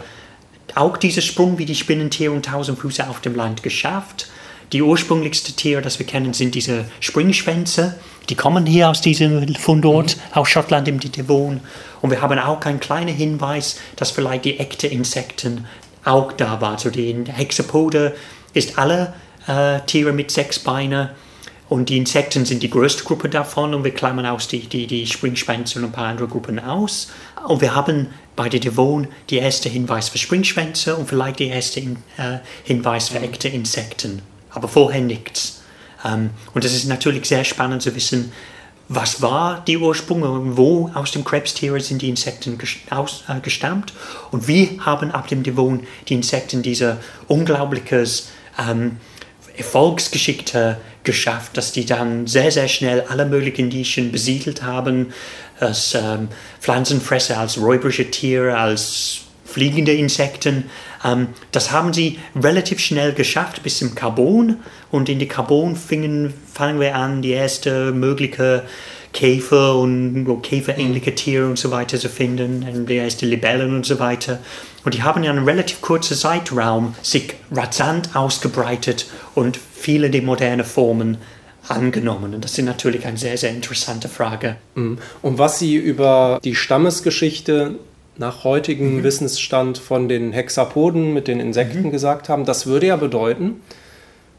auch 0.74 0.96
diesen 0.96 1.22
Sprung 1.22 1.58
wie 1.58 1.64
die 1.64 1.74
Spinnentiere 1.74 2.32
und 2.32 2.46
Tausendfüße 2.46 3.08
auf 3.08 3.20
dem 3.20 3.34
Land 3.34 3.62
geschafft. 3.62 4.28
Die 4.72 4.82
ursprünglichste 4.82 5.52
Tiere, 5.52 5.80
das 5.80 5.98
wir 5.98 6.06
kennen, 6.06 6.34
sind 6.34 6.54
diese 6.54 6.86
Springschwänze. 7.00 7.94
Die 8.28 8.34
kommen 8.34 8.66
hier 8.66 8.90
aus 8.90 9.00
diesem 9.00 9.54
Fundort, 9.54 10.16
mhm. 10.16 10.38
aus 10.38 10.48
Schottland 10.48 10.88
im 10.88 10.98
Devon. 10.98 11.60
Und 12.02 12.10
wir 12.10 12.20
haben 12.20 12.38
auch 12.38 12.60
einen 12.62 12.80
kleinen 12.80 13.14
Hinweis, 13.14 13.78
dass 13.94 14.10
vielleicht 14.10 14.44
die 14.44 14.58
echten 14.58 14.90
Insekten 14.90 15.66
auch 16.04 16.32
da 16.32 16.60
waren. 16.60 16.74
Also 16.74 16.90
die 16.90 17.14
Hexapode 17.26 18.14
ist 18.54 18.78
alle 18.78 19.14
äh, 19.46 19.80
Tiere 19.86 20.12
mit 20.12 20.30
sechs 20.30 20.58
Beinen. 20.58 21.10
Und 21.68 21.88
die 21.88 21.96
Insekten 21.96 22.44
sind 22.44 22.62
die 22.62 22.70
größte 22.70 23.04
Gruppe 23.04 23.28
davon 23.28 23.74
und 23.74 23.82
wir 23.82 23.92
klammern 23.92 24.26
aus 24.26 24.46
die, 24.46 24.60
die, 24.60 24.86
die 24.86 25.06
Springschwänze 25.06 25.78
und 25.78 25.86
ein 25.86 25.92
paar 25.92 26.06
andere 26.06 26.28
Gruppen 26.28 26.60
aus. 26.60 27.08
Und 27.46 27.60
wir 27.60 27.74
haben 27.74 28.08
bei 28.36 28.48
der 28.48 28.60
Devon 28.60 29.08
die 29.30 29.38
erste 29.38 29.68
Hinweis 29.68 30.08
für 30.08 30.18
Springschwänze 30.18 30.94
und 30.94 31.08
vielleicht 31.08 31.40
die 31.40 31.48
erste 31.48 31.80
äh, 31.80 32.38
Hinweis 32.64 33.08
für 33.08 33.18
echte 33.18 33.48
Insekten. 33.48 34.22
Aber 34.50 34.68
vorher 34.68 35.00
nichts. 35.00 35.62
Ähm, 36.04 36.30
und 36.54 36.64
es 36.64 36.74
ist 36.74 36.86
natürlich 36.86 37.26
sehr 37.26 37.44
spannend 37.44 37.82
zu 37.82 37.94
wissen, 37.96 38.32
was 38.88 39.20
war 39.20 39.64
die 39.66 39.78
Ursprünge 39.78 40.30
und 40.30 40.56
wo 40.56 40.90
aus 40.94 41.10
dem 41.10 41.24
Krebstier 41.24 41.80
sind 41.80 42.02
die 42.02 42.08
Insekten 42.08 42.56
äh, 42.56 43.40
gestammt 43.40 43.92
und 44.30 44.46
wie 44.46 44.80
haben 44.80 45.10
ab 45.10 45.26
dem 45.26 45.42
Devon 45.42 45.84
die 46.08 46.14
Insekten 46.14 46.62
diese 46.62 46.98
unglaubliches 47.26 48.28
ähm, 48.56 48.98
Erfolgsgeschichte 49.56 50.76
geschafft, 51.06 51.56
dass 51.56 51.72
die 51.72 51.86
dann 51.86 52.26
sehr, 52.26 52.50
sehr 52.50 52.68
schnell 52.68 53.04
alle 53.08 53.24
möglichen 53.24 53.68
Nischen 53.68 54.12
besiedelt 54.12 54.62
haben, 54.62 55.14
als 55.58 55.94
ähm, 55.94 56.28
Pflanzenfresser, 56.60 57.38
als 57.38 57.58
räuberische 57.58 58.10
Tiere, 58.10 58.58
als 58.58 59.20
fliegende 59.46 59.92
Insekten. 59.92 60.64
Ähm, 61.02 61.28
das 61.52 61.72
haben 61.72 61.94
sie 61.94 62.18
relativ 62.34 62.80
schnell 62.80 63.14
geschafft 63.14 63.62
bis 63.62 63.78
zum 63.78 63.94
Carbon 63.94 64.56
und 64.90 65.08
in 65.08 65.18
die 65.18 65.28
Carbon 65.28 65.76
fingen, 65.76 66.34
fangen 66.52 66.78
wir 66.78 66.94
an, 66.94 67.22
die 67.22 67.30
erste 67.30 67.92
mögliche 67.92 68.64
Käfer 69.12 69.76
und 69.76 70.26
käferähnliche 70.42 71.14
Tiere 71.14 71.46
und 71.46 71.58
so 71.58 71.70
weiter 71.70 71.98
zu 71.98 72.10
finden, 72.10 72.84
die 72.86 72.96
erste 72.96 73.24
Libellen 73.24 73.74
und 73.74 73.86
so 73.86 73.98
weiter. 73.98 74.40
Und 74.84 74.92
die 74.92 75.02
haben 75.02 75.24
in 75.24 75.30
einem 75.30 75.46
relativ 75.46 75.80
kurzen 75.80 76.16
Zeitraum 76.16 76.94
sich 77.00 77.32
rasant 77.50 78.14
ausgebreitet 78.14 79.06
und 79.34 79.58
viele 79.76 80.10
der 80.10 80.22
modernen 80.22 80.64
Formen 80.64 81.18
angenommen. 81.68 82.34
Und 82.34 82.44
das 82.44 82.58
ist 82.58 82.64
natürlich 82.64 83.06
eine 83.06 83.16
sehr, 83.16 83.36
sehr 83.36 83.50
interessante 83.50 84.08
Frage. 84.08 84.56
Mhm. 84.74 84.98
Und 85.22 85.38
was 85.38 85.58
Sie 85.58 85.76
über 85.76 86.40
die 86.44 86.54
Stammesgeschichte 86.54 87.76
nach 88.18 88.44
heutigem 88.44 88.98
mhm. 88.98 89.02
Wissensstand 89.02 89.78
von 89.78 90.08
den 90.08 90.32
Hexapoden 90.32 91.12
mit 91.12 91.28
den 91.28 91.40
Insekten 91.40 91.84
mhm. 91.84 91.90
gesagt 91.90 92.28
haben, 92.28 92.44
das 92.44 92.66
würde 92.66 92.86
ja 92.86 92.96
bedeuten, 92.96 93.60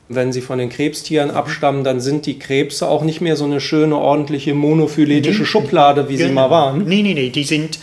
wenn 0.10 0.32
sie 0.32 0.42
von 0.42 0.58
den 0.58 0.70
Krebstieren 0.70 1.32
abstammen, 1.32 1.84
dann 1.84 2.00
sind 2.00 2.26
die 2.26 2.40
Krebse 2.40 2.88
auch 2.88 3.04
nicht 3.04 3.20
mehr 3.20 3.36
so 3.36 3.44
eine 3.44 3.60
schöne, 3.60 3.98
ordentliche, 3.98 4.54
monophyletische 4.54 5.42
nee, 5.42 5.46
Schublade, 5.46 6.08
wie 6.08 6.16
genau. 6.16 6.28
sie 6.28 6.34
mal 6.34 6.50
waren. 6.50 6.86
Nee, 6.86 7.02
nee, 7.02 7.14
nee, 7.14 7.30
die 7.30 7.44
sind, 7.44 7.80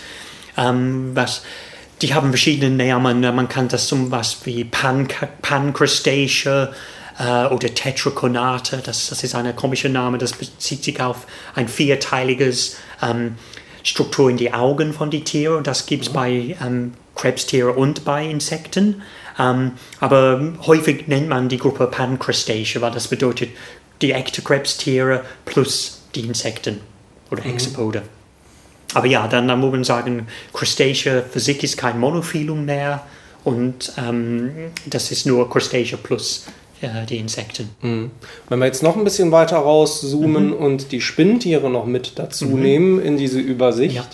ähm, 0.56 1.10
was, 1.12 1.42
die 2.00 2.14
haben 2.14 2.30
verschiedene 2.30 2.74
Namen. 2.74 3.20
Man 3.20 3.48
kann 3.48 3.68
das 3.68 3.88
zum 3.88 4.10
was 4.10 4.38
wie 4.46 4.64
Pan, 4.64 5.06
Pancrustacea 5.42 6.70
äh, 7.18 7.46
oder 7.46 7.72
Tetraconata, 7.72 8.78
das, 8.78 9.08
das 9.08 9.22
ist 9.22 9.34
ein 9.34 9.54
komischer 9.56 9.88
Name, 9.88 10.18
das 10.18 10.32
bezieht 10.32 10.84
sich 10.84 11.00
auf 11.00 11.26
ein 11.54 11.68
vierteiliges 11.68 12.76
ähm, 13.02 13.36
Struktur 13.82 14.30
in 14.30 14.36
die 14.36 14.52
Augen 14.52 14.92
von 14.92 15.10
den 15.10 15.24
Tieren. 15.24 15.62
Das 15.62 15.86
gibt 15.86 16.04
es 16.04 16.10
mhm. 16.10 16.14
bei 16.14 16.56
ähm, 16.64 16.92
Krebstieren 17.14 17.76
und 17.76 18.04
bei 18.04 18.24
Insekten. 18.24 19.02
Ähm, 19.38 19.72
aber 20.00 20.54
häufig 20.66 21.06
nennt 21.06 21.28
man 21.28 21.48
die 21.48 21.58
Gruppe 21.58 21.86
Pancrustacea, 21.86 22.80
weil 22.80 22.92
das 22.92 23.08
bedeutet 23.08 23.50
die 24.00 24.12
echten 24.12 24.42
Krebstiere 24.42 25.22
plus 25.44 26.02
die 26.14 26.20
Insekten 26.20 26.80
oder 27.30 27.42
mhm. 27.42 27.50
Hexapode. 27.50 28.02
Aber 28.94 29.06
ja, 29.06 29.26
dann, 29.26 29.48
dann 29.48 29.60
muss 29.60 29.72
man 29.72 29.84
sagen, 29.84 30.28
Crustacea 30.52 31.22
Physik 31.22 31.62
ist 31.64 31.76
kein 31.76 31.98
Monophyllum 31.98 32.64
mehr 32.64 33.04
und 33.42 33.92
ähm, 33.98 34.70
das 34.86 35.10
ist 35.10 35.26
nur 35.26 35.50
Crustacea 35.50 35.98
plus 36.00 36.46
äh, 36.80 37.06
die 37.06 37.18
Insekten. 37.18 37.70
Mhm. 37.80 38.10
Wenn 38.48 38.58
wir 38.58 38.66
jetzt 38.66 38.82
noch 38.82 38.96
ein 38.96 39.04
bisschen 39.04 39.32
weiter 39.32 39.58
rauszoomen 39.58 40.48
mhm. 40.48 40.52
und 40.54 40.92
die 40.92 41.00
Spinntiere 41.00 41.70
noch 41.70 41.86
mit 41.86 42.18
dazu 42.18 42.46
mhm. 42.46 42.62
nehmen 42.62 43.02
in 43.02 43.16
diese 43.16 43.38
Übersicht, 43.38 43.96
ja. 43.96 44.04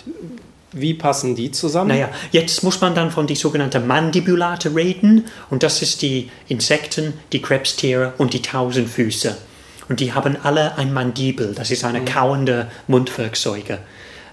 wie 0.71 0.93
passen 0.93 1.35
die 1.35 1.51
zusammen? 1.51 1.89
Naja, 1.89 2.09
jetzt 2.31 2.63
muss 2.63 2.81
man 2.81 2.95
dann 2.95 3.11
von 3.11 3.27
die 3.27 3.35
sogenannten 3.35 3.87
Mandibulate 3.87 4.75
reden 4.75 5.25
und 5.49 5.63
das 5.63 5.81
ist 5.81 6.01
die 6.01 6.29
Insekten, 6.47 7.13
die 7.31 7.41
Krebstiere 7.41 8.13
und 8.17 8.33
die 8.33 8.41
Tausendfüße. 8.41 9.37
Und 9.89 9.99
die 9.99 10.13
haben 10.13 10.37
alle 10.41 10.77
ein 10.77 10.93
Mandibel, 10.93 11.53
das 11.53 11.71
ist 11.71 11.83
eine 11.83 12.01
mhm. 12.01 12.05
kauende 12.05 12.67
Mundwerkzeuge 12.87 13.79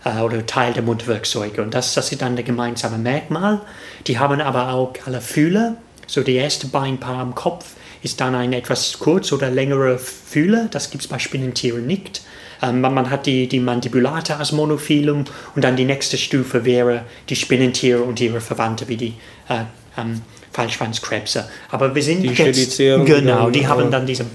äh, 0.05 0.21
oder 0.21 0.47
Teil 0.47 0.73
der 0.73 0.83
Mundwerkzeuge. 0.83 1.63
Und 1.63 1.75
das, 1.75 1.95
das 1.95 2.13
ist 2.13 2.23
dann 2.23 2.37
der 2.37 2.45
gemeinsame 2.45 2.99
Merkmal. 2.99 3.61
Die 4.07 4.19
haben 4.19 4.41
aber 4.41 4.73
auch 4.73 4.93
alle 5.07 5.21
Fühler, 5.21 5.77
so 6.07 6.23
die 6.23 6.37
erste 6.37 6.69
Beinpaar 6.69 7.19
am 7.19 7.35
Kopf 7.35 7.75
ist 8.03 8.21
dann 8.21 8.35
ein 8.35 8.53
etwas 8.53 8.99
kurz 8.99 9.33
oder 9.33 9.51
längere 9.51 9.99
Fühler. 9.99 10.69
Das 10.71 10.91
gibt 10.91 11.05
es 11.05 11.09
bei 11.09 11.19
Spinnentieren 11.19 11.87
nicht. 11.87 12.23
Ähm, 12.63 12.81
man 12.81 13.11
hat 13.11 13.27
die, 13.27 13.49
die 13.49 13.61
Mandibulata 13.61 14.37
als 14.37 14.53
Monophyllum 14.53 15.25
und 15.55 15.65
dann 15.65 15.77
die 15.77 15.85
nächste 15.85 16.19
Stufe 16.19 16.65
wäre 16.65 17.03
die 17.29 17.37
Spinnentiere 17.37 18.03
und 18.03 18.21
ihre 18.21 18.41
Verwandte 18.41 18.89
wie 18.89 18.97
die 18.97 19.15
äh, 19.49 19.65
ähm, 19.97 20.23
Fallschwanzkrebse. 20.53 21.49
Aber 21.71 21.95
wir 21.95 22.03
sind 22.03 22.23
die 22.23 22.29
jetzt, 22.29 22.79
genau, 22.79 23.51
die 23.51 23.67
haben 23.67 23.91
dann 23.91 24.07
diese 24.07 24.27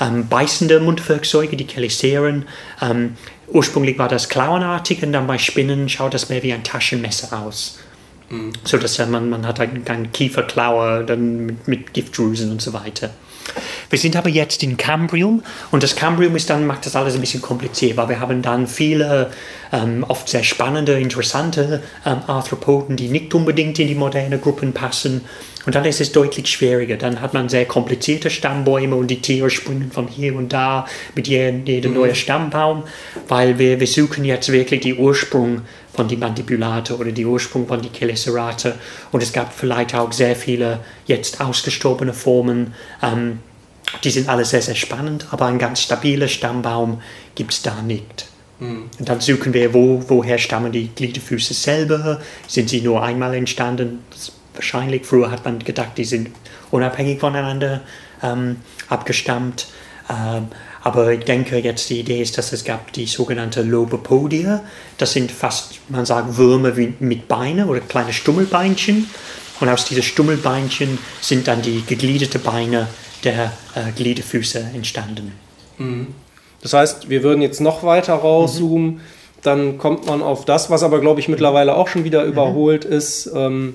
ähm, 0.00 0.28
beißende 0.28 0.80
Mundwerkzeuge, 0.80 1.56
die 1.56 1.66
Cheliceren. 1.66 2.46
Ähm, 2.80 3.16
ursprünglich 3.48 3.98
war 3.98 4.08
das 4.08 4.28
klauenartig 4.28 5.02
und 5.02 5.12
dann 5.12 5.26
bei 5.26 5.38
Spinnen 5.38 5.88
schaut 5.88 6.14
das 6.14 6.28
mehr 6.28 6.42
wie 6.42 6.52
ein 6.52 6.64
Taschenmesser 6.64 7.38
aus. 7.38 7.78
Mhm. 8.32 8.52
So 8.64 8.78
dass 8.78 8.98
man, 8.98 9.28
man 9.28 9.46
hat 9.46 9.60
einen, 9.60 9.86
einen 9.86 10.10
Kieferklaue 10.10 11.04
dann 11.04 11.46
mit, 11.46 11.68
mit 11.68 11.94
Giftdrüsen 11.94 12.50
und 12.50 12.62
so 12.62 12.72
weiter. 12.72 13.10
Wir 13.90 13.98
sind 13.98 14.16
aber 14.16 14.30
jetzt 14.30 14.62
in 14.62 14.76
Cambrium 14.76 15.42
und 15.70 15.82
das 15.82 15.96
Cambrium 15.96 16.34
ist 16.36 16.48
dann, 16.48 16.66
macht 16.66 16.86
das 16.86 16.96
alles 16.96 17.14
ein 17.14 17.20
bisschen 17.20 17.42
kompliziert, 17.42 17.96
weil 17.96 18.08
wir 18.08 18.20
haben 18.20 18.40
dann 18.40 18.66
viele 18.66 19.30
ähm, 19.72 20.04
oft 20.08 20.28
sehr 20.28 20.44
spannende, 20.44 20.98
interessante 20.98 21.82
ähm, 22.06 22.22
Arthropoden, 22.26 22.96
die 22.96 23.08
nicht 23.08 23.34
unbedingt 23.34 23.78
in 23.78 23.88
die 23.88 23.94
moderne 23.94 24.38
Gruppen 24.38 24.72
passen. 24.72 25.22
Und 25.66 25.74
dann 25.74 25.84
ist 25.84 26.00
es 26.00 26.10
deutlich 26.10 26.48
schwieriger. 26.48 26.96
Dann 26.96 27.20
hat 27.20 27.34
man 27.34 27.48
sehr 27.48 27.66
komplizierte 27.66 28.30
Stammbäume 28.30 28.96
und 28.96 29.08
die 29.08 29.20
Tiere 29.20 29.50
springen 29.50 29.92
von 29.92 30.08
hier 30.08 30.34
und 30.34 30.52
da 30.52 30.86
mit 31.14 31.28
jedem, 31.28 31.66
jedem 31.66 31.92
mhm. 31.92 31.98
neuen 31.98 32.14
Stammbaum, 32.14 32.84
weil 33.28 33.58
wir, 33.58 33.78
wir 33.78 33.86
suchen 33.86 34.24
jetzt 34.24 34.50
wirklich 34.50 34.80
die 34.80 34.94
Ursprung 34.94 35.62
von 35.94 36.08
die 36.08 36.16
Mandibulate 36.16 36.96
oder 36.96 37.12
die 37.12 37.26
Ursprung 37.26 37.66
von 37.66 37.82
die 37.82 37.90
Chelicerate. 37.90 38.76
Und 39.10 39.22
es 39.22 39.32
gab 39.32 39.52
vielleicht 39.52 39.94
auch 39.94 40.12
sehr 40.12 40.36
viele 40.36 40.80
jetzt 41.06 41.40
ausgestorbene 41.40 42.14
Formen. 42.14 42.74
Ähm, 43.02 43.40
die 44.04 44.10
sind 44.10 44.28
alle 44.28 44.44
sehr, 44.44 44.62
sehr 44.62 44.74
spannend, 44.74 45.26
aber 45.30 45.46
ein 45.46 45.58
ganz 45.58 45.82
stabiler 45.82 46.28
Stammbaum 46.28 47.02
gibt 47.34 47.52
es 47.52 47.62
da 47.62 47.82
nicht. 47.82 48.26
Mhm. 48.58 48.88
Und 48.98 49.08
dann 49.08 49.20
suchen 49.20 49.52
wir, 49.52 49.74
wo, 49.74 50.02
woher 50.08 50.38
stammen 50.38 50.72
die 50.72 50.88
Gliederfüße 50.88 51.52
selber? 51.54 52.20
Sind 52.46 52.70
sie 52.70 52.80
nur 52.80 53.02
einmal 53.02 53.34
entstanden? 53.34 54.00
Wahrscheinlich 54.54 55.04
früher 55.04 55.30
hat 55.30 55.44
man 55.44 55.58
gedacht, 55.58 55.92
die 55.96 56.04
sind 56.04 56.30
unabhängig 56.70 57.20
voneinander 57.20 57.80
ähm, 58.22 58.56
abgestammt. 58.88 59.66
Ähm, 60.08 60.48
aber 60.84 61.12
ich 61.12 61.24
denke 61.24 61.58
jetzt, 61.58 61.88
die 61.90 62.00
Idee 62.00 62.20
ist, 62.20 62.36
dass 62.38 62.52
es 62.52 62.64
gab 62.64 62.92
die 62.92 63.06
sogenannte 63.06 63.62
Lobopodia. 63.62 64.62
Das 64.98 65.12
sind 65.12 65.30
fast, 65.30 65.78
man 65.88 66.04
sagt, 66.04 66.36
Würmer 66.36 66.72
mit 66.98 67.28
Beinen 67.28 67.68
oder 67.68 67.80
kleine 67.80 68.12
Stummelbeinchen. 68.12 69.08
Und 69.60 69.68
aus 69.68 69.84
diesen 69.84 70.02
Stummelbeinchen 70.02 70.98
sind 71.20 71.46
dann 71.46 71.62
die 71.62 71.82
gegliederte 71.86 72.40
Beine 72.40 72.88
der 73.22 73.52
äh, 73.76 73.92
Gliederfüße 73.94 74.58
entstanden. 74.74 75.32
Mhm. 75.78 76.08
Das 76.62 76.72
heißt, 76.72 77.08
wir 77.08 77.22
würden 77.22 77.42
jetzt 77.42 77.60
noch 77.60 77.84
weiter 77.84 78.14
rauszoomen, 78.14 78.94
mhm. 78.94 79.00
dann 79.42 79.78
kommt 79.78 80.06
man 80.06 80.20
auf 80.20 80.44
das, 80.44 80.68
was 80.68 80.82
aber, 80.82 81.00
glaube 81.00 81.20
ich, 81.20 81.28
mittlerweile 81.28 81.76
auch 81.76 81.86
schon 81.86 82.02
wieder 82.02 82.24
mhm. 82.24 82.32
überholt 82.32 82.84
ist. 82.84 83.30
Ähm, 83.32 83.74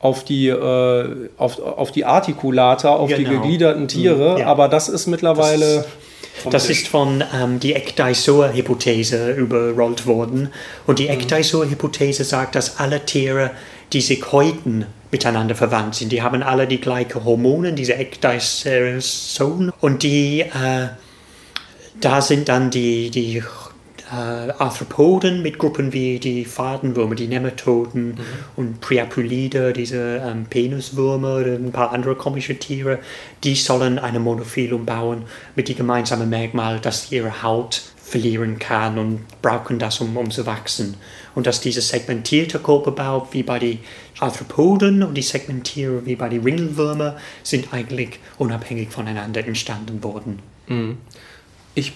auf 0.00 0.22
die, 0.22 0.46
äh, 0.46 1.28
auf, 1.36 1.60
auf 1.60 1.90
die 1.90 2.04
Artikulata, 2.04 2.90
auf 2.90 3.08
genau. 3.08 3.18
die 3.18 3.24
gegliederten 3.24 3.88
Tiere, 3.88 4.34
mhm. 4.34 4.38
ja. 4.38 4.46
aber 4.46 4.68
das 4.68 4.88
ist 4.88 5.08
mittlerweile. 5.08 5.78
Das, 5.78 5.86
das 6.50 6.70
ist 6.70 6.88
von 6.88 7.24
ähm, 7.34 7.60
die 7.60 7.74
Ecdysoar-Hypothese 7.74 9.32
überrollt 9.32 10.06
worden. 10.06 10.50
Und 10.86 10.98
die 10.98 11.04
mhm. 11.04 11.20
Ecdysoar-Hypothese 11.20 12.24
sagt, 12.24 12.54
dass 12.54 12.78
alle 12.78 13.04
Tiere, 13.04 13.52
die 13.92 14.00
sich 14.00 14.32
häuten, 14.32 14.86
miteinander 15.10 15.54
verwandt 15.54 15.94
sind. 15.94 16.12
Die 16.12 16.22
haben 16.22 16.42
alle 16.42 16.66
die 16.66 16.80
gleichen 16.80 17.24
Hormone, 17.24 17.72
diese 17.72 17.94
Ecdysozonen. 17.94 19.72
Und 19.80 20.02
die, 20.02 20.40
äh, 20.40 20.88
da 22.00 22.20
sind 22.20 22.48
dann 22.48 22.70
die, 22.70 23.10
die 23.10 23.42
äh, 24.10 24.52
Arthropoden 24.58 25.42
mit 25.42 25.58
Gruppen 25.58 25.92
wie 25.92 26.18
die 26.18 26.44
Fadenwürmer, 26.44 27.14
die 27.14 27.26
Nematoden 27.26 28.08
mhm. 28.08 28.16
und 28.56 28.80
Priapulide, 28.80 29.72
diese 29.72 30.22
ähm, 30.24 30.46
Peniswürmer 30.46 31.36
oder 31.36 31.54
ein 31.54 31.72
paar 31.72 31.92
andere 31.92 32.14
komische 32.14 32.58
Tiere, 32.58 32.98
die 33.44 33.54
sollen 33.54 33.98
eine 33.98 34.20
Monophyllum 34.20 34.86
bauen 34.86 35.24
mit 35.54 35.68
dem 35.68 35.76
gemeinsamen 35.76 36.28
Merkmal, 36.28 36.80
dass 36.80 37.12
ihre 37.12 37.42
Haut 37.42 37.82
verlieren 38.02 38.58
kann 38.58 38.98
und 38.98 39.20
brauchen 39.42 39.78
das, 39.78 40.00
um, 40.00 40.16
um 40.16 40.30
zu 40.30 40.46
wachsen. 40.46 40.96
Und 41.34 41.46
dass 41.46 41.60
dieser 41.60 41.82
segmentierte 41.82 42.58
Körperbau 42.58 43.28
wie 43.32 43.42
bei 43.42 43.58
den 43.58 43.80
Arthropoden 44.18 45.02
und 45.02 45.14
die 45.14 45.22
Segmentiere 45.22 46.04
wie 46.06 46.16
bei 46.16 46.28
den 46.28 46.42
Ringelwürmer 46.42 47.16
sind 47.42 47.72
eigentlich 47.72 48.18
unabhängig 48.38 48.90
voneinander 48.90 49.46
entstanden 49.46 50.02
worden. 50.02 50.40
Mhm. 50.66 50.96
Ich 51.74 51.92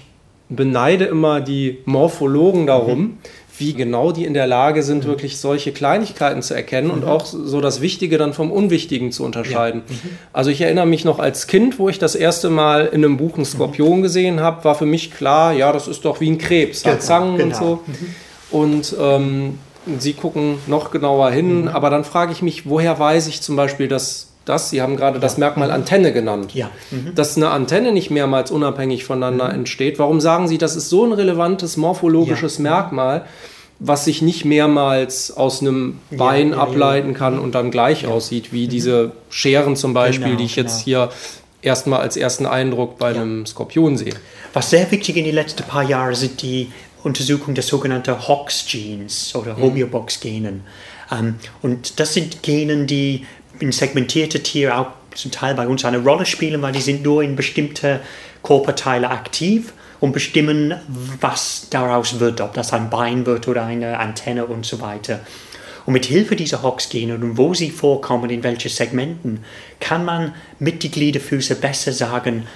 beneide 0.57 1.05
immer 1.05 1.41
die 1.41 1.79
Morphologen 1.85 2.67
darum, 2.67 2.99
mhm. 2.99 3.19
wie 3.59 3.75
genau 3.75 4.13
die 4.13 4.25
in 4.25 4.35
der 4.35 4.47
Lage 4.47 4.83
sind, 4.83 5.05
mhm. 5.05 5.09
wirklich 5.09 5.39
solche 5.39 5.73
Kleinigkeiten 5.73 6.43
zu 6.43 6.55
erkennen 6.55 6.89
mhm. 6.89 6.95
und 6.95 7.05
auch 7.05 7.25
so 7.25 7.61
das 7.61 7.81
Wichtige 7.81 8.19
dann 8.19 8.33
vom 8.33 8.51
Unwichtigen 8.51 9.13
zu 9.13 9.25
unterscheiden. 9.25 9.83
Ja. 9.89 9.95
Mhm. 9.95 10.19
Also 10.33 10.51
ich 10.51 10.61
erinnere 10.61 10.87
mich 10.87 11.05
noch 11.05 11.19
als 11.19 11.47
Kind, 11.47 11.79
wo 11.79 11.89
ich 11.89 11.99
das 11.99 12.15
erste 12.15 12.51
Mal 12.51 12.87
in 12.87 13.05
einem 13.05 13.17
Buch 13.17 13.37
einen 13.37 13.45
Skorpion 13.45 13.99
mhm. 13.99 14.03
gesehen 14.03 14.41
habe, 14.41 14.65
war 14.65 14.75
für 14.75 14.87
mich 14.87 15.13
klar, 15.13 15.53
ja, 15.53 15.73
das 15.73 15.89
ist 15.89 16.05
doch 16.05 16.21
wie 16.21 16.31
ein 16.31 16.39
Krebs, 16.39 16.85
hat 16.85 16.95
genau, 16.95 17.05
Zangen 17.05 17.39
genau. 17.39 17.47
und 17.47 17.55
so. 17.55 17.81
Mhm. 17.87 18.15
Und 18.51 18.97
ähm, 19.01 19.59
Sie 19.99 20.13
gucken 20.13 20.59
noch 20.69 20.93
genauer 20.93 21.31
hin, 21.33 21.67
aber 21.67 21.91
dann 21.91 22.05
frage 22.05 22.31
ich 22.31 22.41
mich, 22.41 22.69
woher 22.69 23.01
weiß 23.01 23.27
ich 23.27 23.43
zum 23.43 23.57
Beispiel, 23.57 23.89
dass 23.89 24.32
das, 24.45 24.71
Sie 24.71 24.83
haben 24.83 24.97
gerade 24.97 25.17
ja. 25.17 25.21
das 25.21 25.39
Merkmal 25.39 25.69
mhm. 25.69 25.75
Antenne 25.75 26.13
genannt, 26.13 26.55
ja. 26.55 26.71
mhm. 26.91 27.15
dass 27.15 27.37
eine 27.37 27.51
Antenne 27.51 27.93
nicht 27.93 28.11
mehrmals 28.11 28.51
unabhängig 28.51 29.05
voneinander 29.05 29.49
mhm. 29.49 29.61
entsteht. 29.61 29.99
Warum 29.99 30.21
sagen 30.21 30.49
Sie, 30.49 30.59
das 30.59 30.77
ist 30.77 30.89
so 30.89 31.05
ein 31.05 31.13
relevantes 31.13 31.77
morphologisches 31.77 32.59
ja. 32.59 32.63
Merkmal, 32.63 33.25
was 33.79 34.05
sich 34.05 34.23
nicht 34.23 34.45
mehrmals 34.45 35.37
aus 35.37 35.61
einem 35.61 35.99
Bein 36.11 36.55
ableiten 36.55 37.15
kann 37.15 37.39
und 37.39 37.55
dann 37.55 37.71
gleich 37.71 38.07
aussieht, 38.07 38.53
wie 38.53 38.67
mhm. 38.67 38.71
diese 38.71 39.13
Scheren 39.31 39.77
zum 39.77 39.95
Beispiel, 39.95 40.27
genau, 40.27 40.39
die 40.39 40.45
ich 40.45 40.57
jetzt 40.57 40.85
genau. 40.85 41.09
hier 41.09 41.11
erstmal 41.63 42.01
als 42.01 42.17
ersten 42.17 42.47
Eindruck 42.47 42.99
bei 42.99 43.11
einem 43.11 43.47
Skorpion 43.47 43.97
sehe. 43.97 44.15
Was 44.53 44.71
sehr 44.71 44.91
wichtig 44.91 45.17
in 45.17 45.25
den 45.25 45.35
letzten 45.35 45.63
paar 45.63 45.83
Jahren 45.83 46.15
sind 46.15 46.43
die 46.43 46.71
Untersuchungen 47.03 47.55
der 47.55 47.65
sogenannten 47.65 48.29
Hox-Genes 48.29 49.35
oder 49.35 49.57
mhm. 49.57 49.63
Homeobox-Genen. 49.63 50.63
Ähm, 51.11 51.37
und 51.63 51.99
das 52.01 52.15
sind 52.15 52.43
Genen, 52.43 52.87
die 52.87 53.27
segmentierte 53.71 54.43
Tiere 54.43 54.77
auch 54.77 54.89
zum 55.15 55.31
Teil 55.31 55.55
bei 55.55 55.69
uns 55.69 55.85
eine 55.85 55.99
Rolle 55.99 56.27
spielen, 56.27 56.63
weil 56.63 56.73
die 56.73 56.81
sind 56.81 57.03
nur 57.03 57.23
in 57.23 57.37
bestimmte 57.37 58.01
Körperteile 58.43 59.11
aktiv 59.11 59.73
und 60.01 60.13
bestimmen, 60.13 60.75
was 61.21 61.69
daraus 61.71 62.19
wird, 62.19 62.41
ob 62.41 62.55
das 62.55 62.73
ein 62.73 62.91
Bein 62.91 63.25
wird 63.25 63.47
oder 63.47 63.65
eine 63.65 63.99
Antenne 63.99 64.47
und 64.47 64.67
so 64.67 64.81
weiter. 64.81 65.21
Und 65.87 65.93
mit 65.93 66.07
Hilfe 66.07 66.35
dieser 66.35 66.63
Hox-Gene 66.63 67.15
und 67.15 67.37
wo 67.39 67.55
sie 67.55 67.71
vorkommen, 67.71 68.31
in 68.31 68.43
welchen 68.43 68.71
Segmenten, 68.71 69.45
kann 69.81 70.05
man 70.05 70.35
mit 70.59 70.83
den 70.83 70.91
Gliederfüßen 70.91 71.61
besser 71.61 71.93
sagen, 71.93 72.47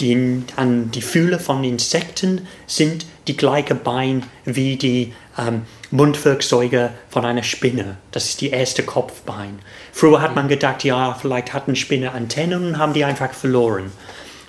die, 0.00 0.42
an 0.56 0.90
die 0.90 1.02
Fühler 1.02 1.38
von 1.38 1.62
Insekten 1.62 2.46
sind 2.66 3.06
die 3.28 3.36
gleiche 3.36 3.74
Bein 3.74 4.22
wie 4.44 4.76
die 4.76 5.12
ähm, 5.38 5.62
Mundwerkzeuge 5.90 6.90
von 7.08 7.24
einer 7.24 7.42
Spinne. 7.42 7.96
Das 8.12 8.26
ist 8.26 8.40
die 8.40 8.50
erste 8.50 8.82
Kopfbein. 8.82 9.58
Früher 9.92 10.20
hat 10.20 10.36
man 10.36 10.48
gedacht, 10.48 10.84
ja, 10.84 11.14
vielleicht 11.14 11.52
hatten 11.52 11.74
Spinne 11.74 12.12
Antennen 12.12 12.64
und 12.66 12.78
haben 12.78 12.92
die 12.92 13.04
einfach 13.04 13.32
verloren. 13.32 13.92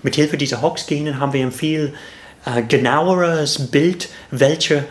Mit 0.03 0.15
Hilfe 0.15 0.37
dieser 0.37 0.61
Hox-Genen 0.61 1.19
haben 1.19 1.33
wir 1.33 1.45
ein 1.45 1.51
viel 1.51 1.93
äh, 2.45 2.61
genaueres 2.61 3.71
Bild, 3.71 4.09
welche 4.31 4.85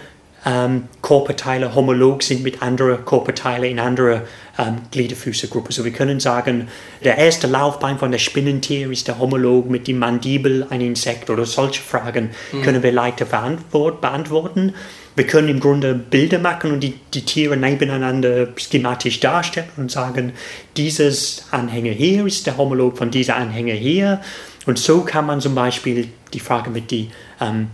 ähm, 0.46 0.88
Körperteile 1.02 1.74
homolog 1.74 2.22
sind 2.22 2.42
mit 2.42 2.62
anderen 2.62 3.04
Körperteilen 3.04 3.72
in 3.72 3.78
anderen 3.78 4.22
ähm, 4.58 4.78
Gliederfüßegruppen. 4.90 5.72
So 5.72 5.84
wir 5.84 5.92
können 5.92 6.20
sagen, 6.20 6.68
der 7.04 7.18
erste 7.18 7.46
Laufbein 7.46 7.98
von 7.98 8.10
der 8.10 8.18
Spinnentier 8.18 8.90
ist 8.90 9.08
der 9.08 9.18
Homolog 9.18 9.68
mit 9.68 9.86
dem 9.86 9.98
Mandibel 9.98 10.66
ein 10.70 10.80
Insekt 10.80 11.28
oder 11.28 11.44
solche 11.44 11.82
Fragen 11.82 12.30
mhm. 12.52 12.62
können 12.62 12.82
wir 12.82 12.92
leichter 12.92 13.26
beantworten. 13.26 14.74
Wir 15.16 15.26
können 15.26 15.48
im 15.48 15.60
Grunde 15.60 15.94
Bilder 15.94 16.38
machen 16.38 16.72
und 16.72 16.80
die, 16.80 16.94
die 17.12 17.24
Tiere 17.24 17.56
nebeneinander 17.56 18.48
schematisch 18.56 19.20
darstellen 19.20 19.68
und 19.76 19.90
sagen, 19.90 20.32
dieses 20.76 21.44
Anhänger 21.50 21.92
hier 21.92 22.26
ist 22.26 22.46
der 22.46 22.56
Homolog 22.56 22.96
von 22.96 23.10
dieser 23.10 23.36
Anhänger 23.36 23.74
hier. 23.74 24.20
Und 24.66 24.78
so 24.78 25.02
kann 25.02 25.26
man 25.26 25.40
zum 25.40 25.54
Beispiel 25.54 26.08
die 26.32 26.40
Frage 26.40 26.70
mit 26.70 26.90
die 26.90 27.10
ähm, 27.40 27.68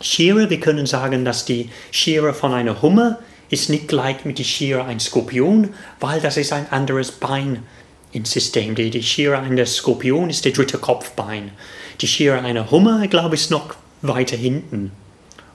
Schere, 0.00 0.50
wir 0.50 0.60
können 0.60 0.86
sagen, 0.86 1.24
dass 1.24 1.44
die 1.44 1.70
Schere 1.90 2.34
von 2.34 2.52
einer 2.52 2.82
Hummer 2.82 3.18
ist 3.50 3.70
nicht 3.70 3.88
gleich 3.88 4.24
mit 4.24 4.38
der 4.38 4.44
Schere 4.44 4.84
ein 4.84 4.98
Skorpion, 4.98 5.70
weil 6.00 6.20
das 6.20 6.36
ist 6.36 6.52
ein 6.52 6.66
anderes 6.70 7.12
Bein 7.12 7.62
im 8.12 8.24
System. 8.24 8.74
Die, 8.74 8.90
die 8.90 9.02
Schere 9.02 9.38
eines 9.38 9.76
Skorpion 9.76 10.30
ist 10.30 10.44
der 10.44 10.52
dritte 10.52 10.78
Kopfbein. 10.78 11.52
Die 12.00 12.06
Schere 12.06 12.40
einer 12.40 12.70
Hummer, 12.70 13.06
glaube 13.08 13.34
ich, 13.34 13.42
ist 13.42 13.50
noch 13.50 13.74
weiter 14.02 14.36
hinten. 14.36 14.90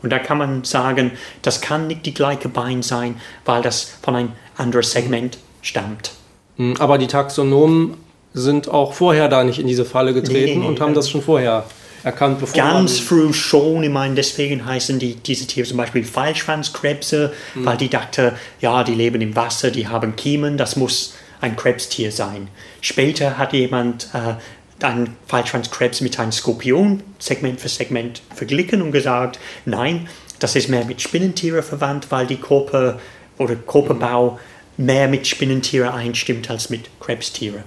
Und 0.03 0.11
da 0.11 0.19
kann 0.19 0.37
man 0.37 0.63
sagen, 0.63 1.11
das 1.41 1.61
kann 1.61 1.87
nicht 1.87 2.05
die 2.05 2.13
gleiche 2.13 2.49
Bein 2.49 2.83
sein, 2.83 3.19
weil 3.45 3.61
das 3.61 3.91
von 4.01 4.15
einem 4.15 4.31
anderen 4.57 4.83
Segment 4.83 5.37
stammt. 5.61 6.11
Hm, 6.57 6.75
aber 6.79 6.97
die 6.97 7.07
Taxonomen 7.07 7.95
sind 8.33 8.69
auch 8.69 8.93
vorher 8.93 9.27
da 9.27 9.43
nicht 9.43 9.59
in 9.59 9.67
diese 9.67 9.85
Falle 9.85 10.13
getreten 10.13 10.59
nee, 10.59 10.65
nee, 10.65 10.67
und 10.67 10.79
haben 10.79 10.93
das 10.93 11.09
schon 11.09 11.21
vorher 11.21 11.65
erkannt, 12.03 12.39
bevor 12.39 12.55
Ganz 12.55 12.99
früh 12.99 13.33
schon, 13.33 13.83
ich 13.83 13.89
meine, 13.89 14.15
deswegen 14.15 14.65
heißen 14.65 14.99
die, 14.99 15.15
diese 15.15 15.47
Tiere 15.47 15.67
zum 15.67 15.77
Beispiel 15.77 16.03
Pfeilschwanzkrebse, 16.03 17.33
mhm. 17.55 17.65
weil 17.65 17.77
die 17.77 17.89
dachten, 17.89 18.33
ja, 18.61 18.83
die 18.83 18.93
leben 18.93 19.21
im 19.21 19.35
Wasser, 19.35 19.71
die 19.71 19.87
haben 19.87 20.15
Kiemen, 20.15 20.57
das 20.57 20.75
muss 20.75 21.15
ein 21.41 21.55
Krebstier 21.55 22.11
sein. 22.11 22.47
Später 22.81 23.37
hat 23.37 23.53
jemand 23.53 24.09
äh, 24.13 24.35
einen 24.81 25.15
Pfeilschwanzkrebs 25.27 26.01
mit 26.01 26.19
einem 26.19 26.31
Skorpion 26.31 27.03
Segment 27.19 27.59
für 27.59 27.69
Segment 27.69 28.21
verglichen 28.33 28.81
und 28.81 28.91
gesagt, 28.91 29.39
nein, 29.65 30.07
das 30.39 30.55
ist 30.55 30.69
mehr 30.69 30.85
mit 30.85 31.01
Spinnentieren 31.01 31.63
verwandt, 31.63 32.11
weil 32.11 32.27
die 32.27 32.37
Körper 32.37 32.99
oder 33.37 33.55
Körperbau 33.55 34.39
mehr 34.77 35.07
mit 35.07 35.27
Spinnentieren 35.27 35.89
einstimmt 35.89 36.49
als 36.49 36.69
mit 36.69 36.89
Krebstieren. 36.99 37.63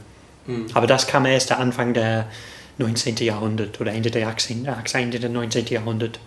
Mhm. 0.47 0.67
Aber 0.75 0.87
das 0.87 1.07
kam 1.07 1.27
erst 1.27 1.51
der 1.51 1.59
Anfang 1.59 1.95
der 1.95 2.27
19. 2.79 3.17
Jahrhundert 3.17 3.81
oder 3.81 3.93
Ende, 3.93 4.11
der 4.11 4.29
18, 4.29 4.69
18. 4.69 5.13
Ende 5.13 5.29
19. 5.29 5.67
Jahrhundert. 5.67 6.19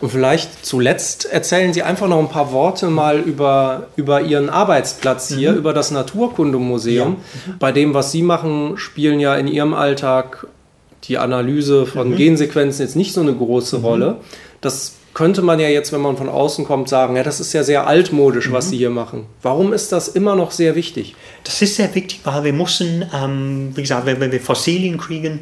Und 0.00 0.10
vielleicht 0.10 0.64
zuletzt 0.64 1.26
erzählen 1.26 1.72
Sie 1.72 1.82
einfach 1.82 2.08
noch 2.08 2.18
ein 2.18 2.28
paar 2.28 2.52
Worte 2.52 2.88
mal 2.88 3.20
über, 3.20 3.88
über 3.96 4.22
Ihren 4.22 4.48
Arbeitsplatz 4.48 5.32
hier, 5.32 5.52
über 5.52 5.72
das 5.72 5.90
Naturkundemuseum. 5.90 7.16
Bei 7.58 7.72
dem, 7.72 7.94
was 7.94 8.12
Sie 8.12 8.22
machen, 8.22 8.78
spielen 8.78 9.20
ja 9.20 9.34
in 9.36 9.48
Ihrem 9.48 9.74
Alltag 9.74 10.46
die 11.04 11.18
Analyse 11.18 11.86
von 11.86 12.16
Gensequenzen 12.16 12.84
jetzt 12.84 12.96
nicht 12.96 13.12
so 13.12 13.20
eine 13.20 13.34
große 13.34 13.78
Rolle. 13.78 14.16
Das 14.60 14.94
könnte 15.14 15.40
man 15.40 15.58
ja 15.60 15.68
jetzt, 15.68 15.92
wenn 15.92 16.00
man 16.00 16.16
von 16.16 16.28
außen 16.28 16.66
kommt, 16.66 16.88
sagen, 16.88 17.16
ja, 17.16 17.22
das 17.22 17.40
ist 17.40 17.52
ja 17.52 17.62
sehr 17.62 17.86
altmodisch, 17.86 18.52
was 18.52 18.68
Sie 18.68 18.76
hier 18.76 18.90
machen. 18.90 19.24
Warum 19.40 19.72
ist 19.72 19.92
das 19.92 20.08
immer 20.08 20.36
noch 20.36 20.50
sehr 20.50 20.74
wichtig? 20.74 21.14
Das 21.44 21.62
ist 21.62 21.76
sehr 21.76 21.94
wichtig, 21.94 22.20
weil 22.24 22.44
wir 22.44 22.52
müssen, 22.52 23.04
ähm, 23.14 23.72
wie 23.74 23.80
gesagt, 23.80 24.04
wenn 24.04 24.32
wir 24.32 24.40
Fossilien 24.40 24.98
kriegen, 24.98 25.40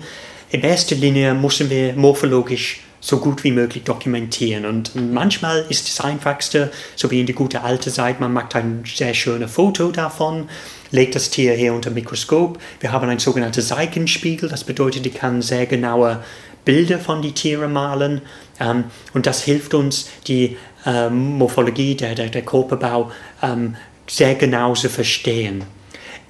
in 0.50 0.60
erster 0.60 0.94
Linie 0.94 1.34
müssen 1.34 1.70
wir 1.70 1.94
morphologisch 1.94 2.82
so 3.04 3.18
gut 3.18 3.44
wie 3.44 3.52
möglich 3.52 3.84
dokumentieren. 3.84 4.64
Und 4.64 4.94
manchmal 4.96 5.66
ist 5.68 5.88
das 5.88 6.02
Einfachste, 6.02 6.72
so 6.96 7.10
wie 7.10 7.20
in 7.20 7.26
die 7.26 7.34
gute 7.34 7.60
alte 7.60 7.92
Zeit, 7.92 8.18
man 8.18 8.32
macht 8.32 8.56
ein 8.56 8.82
sehr 8.86 9.12
schönes 9.12 9.52
Foto 9.52 9.90
davon, 9.90 10.48
legt 10.90 11.14
das 11.14 11.28
Tier 11.28 11.52
hier 11.52 11.74
unter 11.74 11.90
Mikroskop. 11.90 12.58
Wir 12.80 12.92
haben 12.92 13.06
einen 13.06 13.18
sogenannten 13.18 13.60
Seitenspiegel, 13.60 14.48
das 14.48 14.64
bedeutet, 14.64 15.04
ich 15.04 15.12
kann 15.12 15.42
sehr 15.42 15.66
genaue 15.66 16.24
Bilder 16.64 16.98
von 16.98 17.20
den 17.20 17.34
Tieren 17.34 17.74
malen. 17.74 18.22
Ähm, 18.58 18.84
und 19.12 19.26
das 19.26 19.42
hilft 19.42 19.74
uns, 19.74 20.08
die 20.26 20.56
ähm, 20.86 21.36
Morphologie, 21.36 21.96
der, 21.96 22.14
der, 22.14 22.30
der 22.30 22.42
Körperbau 22.42 23.12
ähm, 23.42 23.76
sehr 24.06 24.34
genau 24.34 24.72
zu 24.72 24.88
verstehen. 24.88 25.64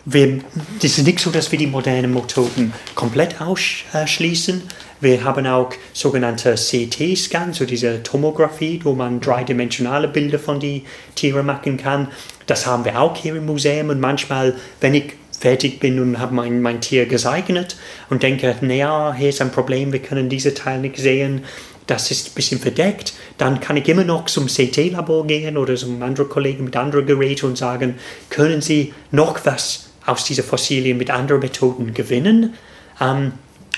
Das 0.07 0.99
ist 0.99 1.07
nicht 1.07 1.21
so, 1.21 1.31
dass 1.31 1.53
wir 1.53 1.59
die 1.59 1.69
modernen 1.69 2.13
Methoden 2.13 2.73
komplett 2.97 3.41
ausschließen. 3.41 4.63
Wir 5.01 5.25
haben 5.25 5.47
auch 5.47 5.71
sogenannte 5.93 6.55
CT-Scans, 6.55 7.59
so 7.59 7.65
diese 7.65 8.03
Tomographie, 8.03 8.81
wo 8.83 8.95
man 8.95 9.21
dreidimensionale 9.21 10.09
Bilder 10.09 10.39
von 10.39 10.61
den 10.61 10.83
Tieren 11.15 11.47
machen 11.47 11.77
kann. 11.77 12.09
Das 12.47 12.67
haben 12.67 12.85
wir 12.85 13.01
auch 13.01 13.17
hier 13.17 13.35
im 13.35 13.47
Museum 13.47 13.91
und 13.91 14.01
manchmal, 14.01 14.55
wenn 14.81 14.95
ich 14.95 15.15
fertig 15.39 15.81
bin 15.81 16.01
und 16.01 16.19
habe 16.19 16.35
mein, 16.35 16.63
mein 16.63 16.81
Tier 16.81 17.07
gezeichnet 17.07 17.77
und 18.09 18.23
denke, 18.23 18.57
naja, 18.61 19.15
hier 19.15 19.29
ist 19.29 19.43
ein 19.43 19.51
Problem, 19.51 19.93
wir 19.93 20.01
können 20.01 20.29
diese 20.29 20.55
Teil 20.55 20.81
nicht 20.81 20.97
sehen, 20.97 21.45
das 21.87 22.11
ist 22.11 22.29
ein 22.29 22.35
bisschen 22.35 22.61
verdeckt, 22.61 23.13
dann 23.37 23.61
kann 23.61 23.77
ich 23.77 23.89
immer 23.89 24.05
noch 24.05 24.27
zum 24.27 24.47
CT-Labor 24.47 25.27
gehen 25.27 25.59
oder 25.59 25.75
zum 25.75 26.03
anderen 26.03 26.31
Kollegen 26.31 26.65
mit 26.65 26.77
anderen 26.77 27.05
Geräten 27.05 27.47
und 27.47 27.59
sagen, 27.59 27.97
können 28.31 28.63
Sie 28.63 28.95
noch 29.11 29.45
was 29.45 29.91
aus 30.07 30.25
dieser 30.25 30.45
Fossilien 30.45 30.97
mit 30.97 31.11
anderen 31.11 31.43
Methoden 31.43 31.93
gewinnen? 31.93 32.55
Ähm, 33.01 33.33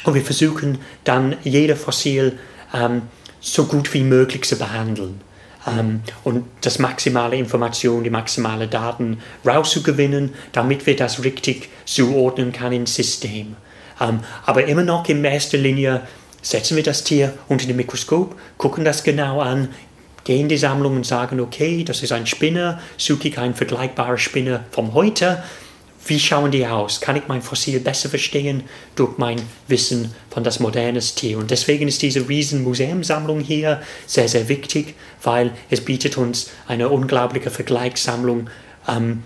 und 0.06 0.14
wir 0.14 0.22
versuchen 0.22 0.78
dann 1.04 1.36
jede 1.44 1.76
Fossil 1.76 2.38
ähm, 2.72 3.02
so 3.40 3.64
gut 3.64 3.92
wie 3.92 4.02
möglich 4.02 4.44
zu 4.44 4.56
behandeln. 4.56 5.20
Ähm, 5.66 6.00
und 6.24 6.46
das 6.60 6.78
maximale 6.78 7.36
Information, 7.36 8.04
die 8.04 8.10
maximale 8.10 8.68
Daten 8.68 9.18
rauszugewinnen, 9.44 10.32
damit 10.52 10.86
wir 10.86 10.96
das 10.96 11.24
richtig 11.24 11.68
zuordnen 11.84 12.52
können 12.52 12.72
ins 12.72 12.94
System. 12.94 13.56
Ähm, 14.00 14.20
aber 14.44 14.64
immer 14.66 14.84
noch 14.84 15.08
in 15.08 15.24
erster 15.24 15.58
Linie 15.58 16.02
setzen 16.40 16.76
wir 16.76 16.84
das 16.84 17.02
Tier 17.02 17.34
unter 17.48 17.66
dem 17.66 17.76
Mikroskop, 17.76 18.36
gucken 18.56 18.84
das 18.84 19.02
genau 19.02 19.40
an, 19.40 19.68
gehen 20.22 20.42
in 20.42 20.48
die 20.48 20.56
Sammlung 20.56 20.96
und 20.96 21.06
sagen, 21.06 21.40
okay, 21.40 21.82
das 21.82 22.02
ist 22.02 22.12
ein 22.12 22.26
Spinner, 22.26 22.80
suche 22.96 23.28
ich 23.28 23.38
einen 23.38 23.54
vergleichbaren 23.54 24.18
Spinner 24.18 24.64
von 24.70 24.94
heute, 24.94 25.42
wie 26.06 26.20
schauen 26.20 26.50
die 26.50 26.66
aus? 26.66 27.00
Kann 27.00 27.16
ich 27.16 27.28
mein 27.28 27.42
Fossil 27.42 27.80
besser 27.80 28.08
verstehen 28.08 28.64
durch 28.94 29.18
mein 29.18 29.40
Wissen 29.68 30.14
von 30.30 30.44
das 30.44 30.60
moderne 30.60 31.00
Tier? 31.00 31.38
Und 31.38 31.50
deswegen 31.50 31.88
ist 31.88 32.02
diese 32.02 32.28
riesen 32.28 32.62
Museumsammlung 32.62 33.40
hier 33.40 33.82
sehr, 34.06 34.28
sehr 34.28 34.48
wichtig, 34.48 34.94
weil 35.22 35.52
es 35.70 35.84
bietet 35.84 36.16
uns 36.16 36.50
eine 36.68 36.88
unglaubliche 36.88 37.50
Vergleichssammlung 37.50 38.48
ähm, 38.88 39.22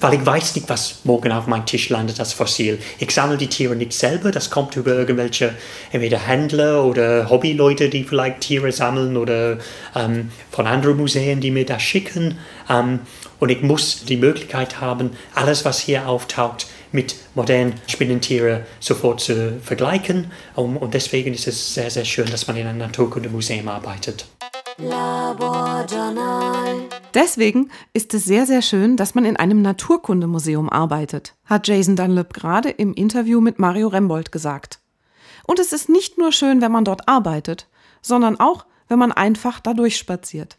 weil 0.00 0.14
ich 0.14 0.26
weiß 0.26 0.56
nicht, 0.56 0.68
was 0.68 1.00
morgen 1.04 1.32
auf 1.32 1.46
meinem 1.46 1.64
Tisch 1.64 1.88
landet 1.88 2.20
als 2.20 2.32
Fossil. 2.32 2.78
Ich 2.98 3.10
sammle 3.10 3.36
die 3.36 3.46
Tiere 3.46 3.74
nicht 3.74 3.92
selber, 3.92 4.30
das 4.30 4.50
kommt 4.50 4.76
über 4.76 4.92
irgendwelche 4.92 5.54
entweder 5.90 6.18
Händler 6.18 6.84
oder 6.84 7.30
Hobbyleute, 7.30 7.88
die 7.88 8.04
vielleicht 8.04 8.40
Tiere 8.40 8.72
sammeln 8.72 9.16
oder 9.16 9.58
ähm, 9.94 10.30
von 10.50 10.66
anderen 10.66 10.98
Museen, 10.98 11.40
die 11.40 11.50
mir 11.50 11.64
das 11.64 11.82
schicken. 11.82 12.38
Ähm, 12.68 13.00
und 13.40 13.50
ich 13.50 13.62
muss 13.62 14.04
die 14.04 14.16
Möglichkeit 14.16 14.80
haben, 14.80 15.10
alles, 15.34 15.64
was 15.64 15.78
hier 15.78 16.08
auftaucht, 16.08 16.66
mit 16.92 17.16
modernen 17.34 17.74
Spinnentieren 17.86 18.62
sofort 18.80 19.20
zu 19.20 19.58
vergleichen. 19.62 20.30
Und 20.54 20.94
deswegen 20.94 21.34
ist 21.34 21.46
es 21.46 21.74
sehr, 21.74 21.90
sehr 21.90 22.04
schön, 22.04 22.26
dass 22.30 22.46
man 22.46 22.56
in 22.56 22.66
einem 22.66 22.78
Naturkundemuseum 22.78 23.68
arbeitet. 23.68 24.26
Deswegen 27.14 27.70
ist 27.92 28.14
es 28.14 28.24
sehr, 28.24 28.46
sehr 28.46 28.62
schön, 28.62 28.96
dass 28.96 29.14
man 29.14 29.24
in 29.24 29.36
einem 29.36 29.62
Naturkundemuseum 29.62 30.68
arbeitet, 30.68 31.34
hat 31.44 31.66
Jason 31.68 31.96
Dunlop 31.96 32.34
gerade 32.34 32.70
im 32.70 32.94
Interview 32.94 33.40
mit 33.40 33.58
Mario 33.58 33.88
Rembold 33.88 34.32
gesagt. 34.32 34.80
Und 35.46 35.58
es 35.58 35.72
ist 35.72 35.88
nicht 35.88 36.18
nur 36.18 36.32
schön, 36.32 36.60
wenn 36.60 36.72
man 36.72 36.84
dort 36.84 37.08
arbeitet, 37.08 37.68
sondern 38.02 38.38
auch, 38.38 38.66
wenn 38.88 38.98
man 38.98 39.12
einfach 39.12 39.60
da 39.60 39.74
durchspaziert. 39.74 40.58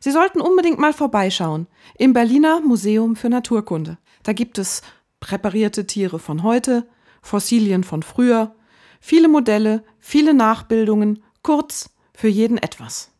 Sie 0.00 0.10
sollten 0.10 0.40
unbedingt 0.40 0.78
mal 0.78 0.92
vorbeischauen 0.92 1.66
im 1.98 2.12
Berliner 2.12 2.60
Museum 2.60 3.16
für 3.16 3.28
Naturkunde. 3.28 3.98
Da 4.22 4.32
gibt 4.32 4.58
es 4.58 4.82
präparierte 5.20 5.86
Tiere 5.86 6.18
von 6.18 6.42
heute, 6.42 6.86
Fossilien 7.22 7.84
von 7.84 8.02
früher, 8.02 8.54
viele 9.00 9.28
Modelle, 9.28 9.82
viele 9.98 10.34
Nachbildungen, 10.34 11.22
kurz 11.42 11.90
für 12.14 12.28
jeden 12.28 12.58
etwas. 12.58 13.10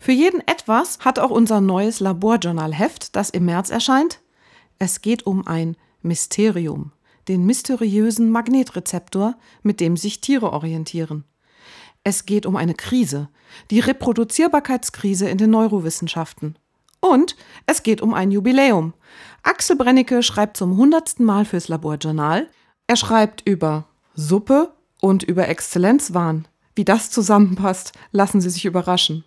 Für 0.00 0.12
jeden 0.12 0.46
etwas 0.46 1.00
hat 1.00 1.18
auch 1.18 1.30
unser 1.30 1.60
neues 1.60 2.00
Laborjournal-Heft, 2.00 3.16
das 3.16 3.30
im 3.30 3.46
März 3.46 3.70
erscheint. 3.70 4.20
Es 4.78 5.00
geht 5.00 5.26
um 5.26 5.46
ein 5.46 5.76
Mysterium, 6.02 6.92
den 7.26 7.44
mysteriösen 7.44 8.30
Magnetrezeptor, 8.30 9.36
mit 9.62 9.80
dem 9.80 9.96
sich 9.96 10.20
Tiere 10.20 10.52
orientieren. 10.52 11.24
Es 12.04 12.26
geht 12.26 12.46
um 12.46 12.56
eine 12.56 12.74
Krise, 12.74 13.28
die 13.70 13.80
Reproduzierbarkeitskrise 13.80 15.28
in 15.28 15.38
den 15.38 15.50
Neurowissenschaften. 15.50 16.56
Und 17.00 17.36
es 17.66 17.82
geht 17.82 18.00
um 18.00 18.14
ein 18.14 18.30
Jubiläum. 18.30 18.94
Axel 19.42 19.76
Brennecke 19.76 20.22
schreibt 20.22 20.56
zum 20.56 20.76
hundertsten 20.76 21.24
Mal 21.24 21.44
fürs 21.44 21.68
Laborjournal. 21.68 22.48
Er 22.86 22.96
schreibt 22.96 23.42
über 23.46 23.86
Suppe 24.14 24.72
und 25.00 25.22
über 25.22 25.48
Exzellenzwahn. 25.48 26.48
Wie 26.74 26.84
das 26.84 27.10
zusammenpasst, 27.10 27.92
lassen 28.12 28.40
Sie 28.40 28.50
sich 28.50 28.64
überraschen. 28.64 29.24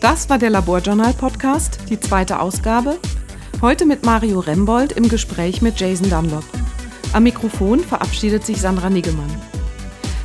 Das 0.00 0.28
war 0.28 0.38
der 0.38 0.50
Laborjournal-Podcast, 0.50 1.88
die 1.88 1.98
zweite 1.98 2.38
Ausgabe. 2.38 2.98
Heute 3.60 3.86
mit 3.86 4.04
Mario 4.04 4.40
Rembold 4.40 4.92
im 4.92 5.08
Gespräch 5.08 5.62
mit 5.62 5.80
Jason 5.80 6.10
Dunlop. 6.10 6.44
Am 7.12 7.22
Mikrofon 7.22 7.80
verabschiedet 7.80 8.44
sich 8.44 8.60
Sandra 8.60 8.90
Niggemann. 8.90 9.30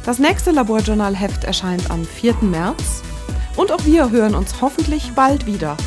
Das 0.05 0.17
nächste 0.17 0.51
Laborjournal-Heft 0.51 1.43
erscheint 1.43 1.91
am 1.91 2.03
4. 2.05 2.35
März 2.41 3.03
und 3.55 3.71
auch 3.71 3.85
wir 3.85 4.09
hören 4.09 4.35
uns 4.35 4.61
hoffentlich 4.61 5.11
bald 5.13 5.45
wieder. 5.45 5.77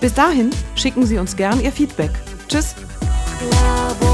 Bis 0.00 0.14
dahin 0.14 0.50
schicken 0.76 1.06
Sie 1.06 1.18
uns 1.18 1.36
gern 1.36 1.60
Ihr 1.60 1.72
Feedback. 1.72 2.12
Tschüss! 2.48 2.74
Labor 3.50 4.13